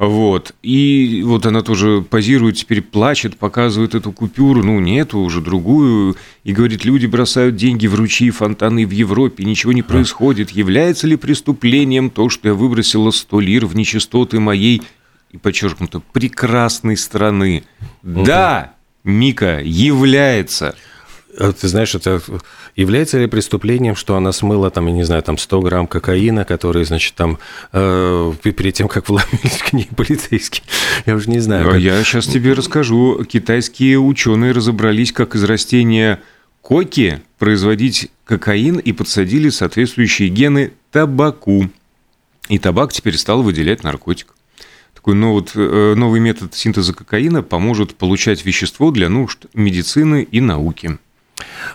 Вот. 0.00 0.54
И 0.62 1.22
вот 1.26 1.44
она 1.44 1.60
тоже 1.60 2.00
позирует, 2.00 2.56
теперь 2.56 2.80
плачет, 2.80 3.36
показывает 3.36 3.94
эту 3.94 4.12
купюру, 4.12 4.62
ну, 4.62 4.80
не 4.80 4.98
эту, 4.98 5.18
уже 5.18 5.42
другую, 5.42 6.16
и 6.42 6.54
говорит, 6.54 6.86
люди 6.86 7.04
бросают 7.04 7.56
деньги 7.56 7.86
в 7.86 7.94
ручьи, 7.94 8.30
фонтаны 8.30 8.86
в 8.86 8.92
Европе, 8.92 9.44
ничего 9.44 9.74
не 9.74 9.82
происходит. 9.82 10.52
Является 10.52 11.06
ли 11.06 11.16
преступлением 11.16 12.08
то, 12.08 12.30
что 12.30 12.48
я 12.48 12.54
выбросила 12.54 13.10
100 13.10 13.40
лир 13.40 13.66
в 13.66 13.76
нечистоты 13.76 14.40
моей, 14.40 14.80
и 15.32 15.36
подчеркнуто, 15.36 16.00
прекрасной 16.00 16.96
страны? 16.96 17.64
Да, 18.02 18.72
Мика, 19.04 19.60
является. 19.62 20.76
А 21.38 21.52
ты 21.52 21.68
знаешь, 21.68 21.94
это 21.94 22.20
является 22.76 23.18
ли 23.18 23.26
преступлением, 23.26 23.94
что 23.94 24.16
она 24.16 24.32
смыла, 24.32 24.70
там, 24.70 24.86
я 24.86 24.92
не 24.92 25.04
знаю, 25.04 25.22
там 25.22 25.38
100 25.38 25.60
грамм 25.60 25.86
кокаина, 25.86 26.44
которые, 26.44 26.84
значит, 26.84 27.14
там 27.14 27.38
э, 27.72 28.32
перед 28.42 28.74
тем, 28.74 28.88
как 28.88 29.08
вломились 29.08 29.58
к 29.58 29.72
ней 29.72 29.88
полицейские? 29.96 30.64
Я 31.06 31.14
уже 31.14 31.30
не 31.30 31.40
знаю. 31.40 31.70
Как... 31.70 31.78
Я 31.78 32.02
сейчас 32.04 32.26
тебе 32.26 32.52
расскажу. 32.52 33.24
Китайские 33.24 33.98
ученые 33.98 34.52
разобрались, 34.52 35.12
как 35.12 35.34
из 35.34 35.44
растения 35.44 36.20
коки 36.62 37.22
производить 37.38 38.10
кокаин 38.24 38.78
и 38.78 38.92
подсадили 38.92 39.48
соответствующие 39.50 40.28
гены 40.28 40.72
табаку. 40.90 41.70
И 42.48 42.58
табак 42.58 42.92
теперь 42.92 43.16
стал 43.16 43.42
выделять 43.42 43.84
наркотик. 43.84 44.34
Такой 44.94 45.14
новый, 45.14 45.44
э, 45.54 45.94
новый 45.94 46.20
метод 46.20 46.54
синтеза 46.54 46.92
кокаина 46.92 47.42
поможет 47.42 47.94
получать 47.94 48.44
вещество 48.44 48.90
для 48.90 49.08
нужд 49.08 49.46
медицины 49.54 50.22
и 50.22 50.40
науки. 50.40 50.98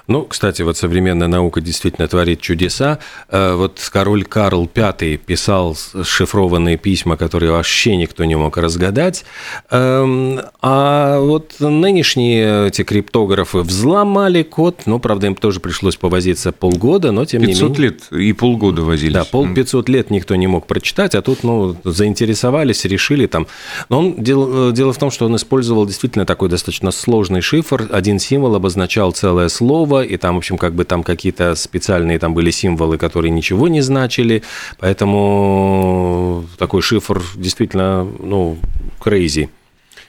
Ну, 0.07 0.23
кстати, 0.23 0.61
вот 0.61 0.77
современная 0.77 1.27
наука 1.27 1.61
действительно 1.61 2.07
творит 2.07 2.41
чудеса. 2.41 2.99
Э, 3.29 3.55
вот 3.55 3.79
король 3.91 4.23
Карл 4.23 4.69
V 4.73 5.17
писал 5.17 5.75
шифрованные 6.03 6.77
письма, 6.77 7.17
которые 7.17 7.51
вообще 7.51 7.95
никто 7.95 8.25
не 8.25 8.35
мог 8.35 8.57
разгадать. 8.57 9.25
Эм, 9.71 10.39
а 10.61 11.19
вот 11.19 11.55
нынешние 11.59 12.67
эти 12.67 12.83
криптографы 12.83 13.59
взломали 13.59 14.43
код, 14.43 14.81
ну, 14.85 14.99
правда, 14.99 15.27
им 15.27 15.35
тоже 15.35 15.59
пришлось 15.59 15.95
повозиться 15.95 16.51
полгода, 16.51 17.11
но 17.11 17.25
тем 17.25 17.41
не 17.41 17.47
менее... 17.47 17.61
500 17.61 17.79
лет 17.79 18.11
и 18.11 18.33
полгода 18.33 18.81
возились. 18.81 19.13
Да, 19.13 19.25
пол 19.25 19.47
500 19.53 19.89
лет 19.89 20.09
никто 20.11 20.35
не 20.35 20.47
мог 20.47 20.67
прочитать, 20.67 21.15
а 21.15 21.21
тут, 21.21 21.43
ну, 21.43 21.75
заинтересовались, 21.83 22.85
решили 22.85 23.27
там. 23.27 23.47
Но 23.89 23.99
он, 23.99 24.15
дело, 24.23 24.71
дело 24.71 24.93
в 24.93 24.97
том, 24.97 25.11
что 25.11 25.25
он 25.25 25.35
использовал 25.35 25.85
действительно 25.85 26.25
такой 26.25 26.49
достаточно 26.49 26.91
сложный 26.91 27.41
шифр. 27.41 27.87
Один 27.91 28.19
символ 28.19 28.55
обозначал 28.55 29.11
целое 29.11 29.49
слово, 29.55 30.03
и 30.03 30.17
там, 30.17 30.35
в 30.35 30.37
общем, 30.37 30.57
как 30.57 30.73
бы 30.73 30.83
там 30.85 31.03
какие-то 31.03 31.55
специальные 31.55 32.19
там 32.19 32.33
были 32.33 32.51
символы, 32.51 32.97
которые 32.97 33.31
ничего 33.31 33.67
не 33.67 33.81
значили, 33.81 34.43
поэтому 34.79 36.45
такой 36.57 36.81
шифр 36.81 37.21
действительно, 37.35 38.03
ну, 38.03 38.57
crazy. 38.99 39.49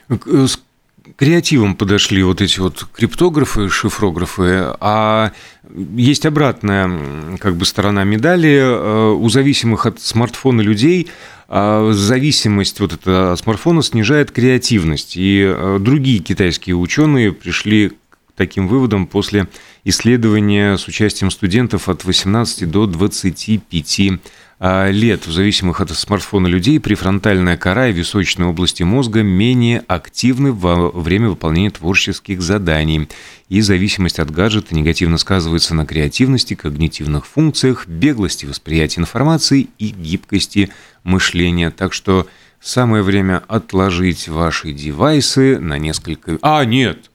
Э, 0.09 0.47
креативом 1.15 1.75
подошли 1.75 2.23
вот 2.23 2.41
эти 2.41 2.59
вот 2.59 2.85
криптографы, 2.93 3.69
шифрографы, 3.69 4.73
а 4.79 5.31
есть 5.95 6.25
обратная 6.25 7.37
как 7.39 7.55
бы 7.55 7.65
сторона 7.65 8.03
медали. 8.03 8.57
Э, 8.59 9.11
у 9.11 9.29
зависимых 9.29 9.85
от 9.85 9.99
смартфона 9.99 10.61
людей 10.61 11.07
а 11.49 11.91
зависимость 11.93 12.79
вот 12.81 12.93
этого 12.93 13.35
смартфона 13.35 13.81
снижает 13.81 14.31
креативность. 14.31 15.15
И 15.15 15.41
э, 15.47 15.77
другие 15.79 16.19
китайские 16.19 16.75
ученые 16.75 17.31
пришли 17.31 17.93
таким 18.37 18.67
выводам 18.67 19.07
после 19.07 19.47
исследования 19.83 20.77
с 20.77 20.87
участием 20.87 21.31
студентов 21.31 21.89
от 21.89 22.05
18 22.05 22.69
до 22.69 22.85
25 22.85 24.19
а, 24.59 24.89
лет. 24.89 25.27
В 25.27 25.31
зависимых 25.31 25.81
от 25.81 25.91
смартфона 25.91 26.47
людей 26.47 26.79
префронтальная 26.79 27.57
кора 27.57 27.89
и 27.89 27.93
височные 27.93 28.47
области 28.47 28.83
мозга 28.83 29.23
менее 29.23 29.83
активны 29.87 30.51
во 30.51 30.89
время 30.89 31.29
выполнения 31.29 31.71
творческих 31.71 32.41
заданий. 32.41 33.09
И 33.49 33.61
зависимость 33.61 34.19
от 34.19 34.31
гаджета 34.31 34.75
негативно 34.75 35.17
сказывается 35.17 35.75
на 35.75 35.85
креативности, 35.85 36.53
когнитивных 36.53 37.25
функциях, 37.25 37.87
беглости 37.87 38.45
восприятия 38.45 39.01
информации 39.01 39.67
и 39.79 39.89
гибкости 39.89 40.69
мышления. 41.03 41.71
Так 41.71 41.93
что 41.93 42.27
самое 42.59 43.03
время 43.03 43.43
отложить 43.47 44.27
ваши 44.27 44.73
девайсы 44.73 45.59
на 45.59 45.77
несколько... 45.77 46.37
А, 46.41 46.63
нет! 46.65 47.09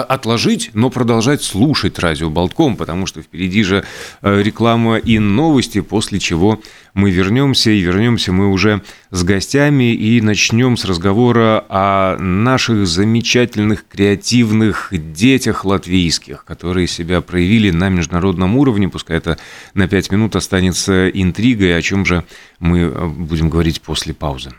Отложить, 0.00 0.70
но 0.72 0.88
продолжать 0.88 1.42
слушать 1.42 1.98
радио 1.98 2.30
Болтком, 2.30 2.76
потому 2.76 3.04
что 3.06 3.20
впереди 3.20 3.62
же 3.62 3.84
э, 4.22 4.42
реклама 4.42 4.96
и 4.96 5.18
новости, 5.18 5.82
после 5.82 6.18
чего 6.18 6.60
мы 6.94 7.10
вернемся, 7.10 7.70
и 7.70 7.80
вернемся 7.80 8.32
мы 8.32 8.48
уже 8.50 8.82
с 9.10 9.22
гостями 9.22 9.92
и 9.92 10.20
начнем 10.22 10.78
с 10.78 10.86
разговора 10.86 11.64
о 11.68 12.16
наших 12.18 12.86
замечательных 12.86 13.86
креативных 13.86 14.88
детях 14.90 15.66
латвийских, 15.66 16.46
которые 16.46 16.86
себя 16.86 17.20
проявили 17.20 17.70
на 17.70 17.90
международном 17.90 18.56
уровне, 18.56 18.88
пускай 18.88 19.18
это 19.18 19.36
на 19.74 19.88
пять 19.88 20.10
минут 20.10 20.36
останется 20.36 21.10
интригой, 21.10 21.76
о 21.76 21.82
чем 21.82 22.06
же 22.06 22.24
мы 22.58 22.80
э, 22.80 23.06
будем 23.08 23.50
говорить 23.50 23.82
после 23.82 24.14
паузы. 24.14 24.52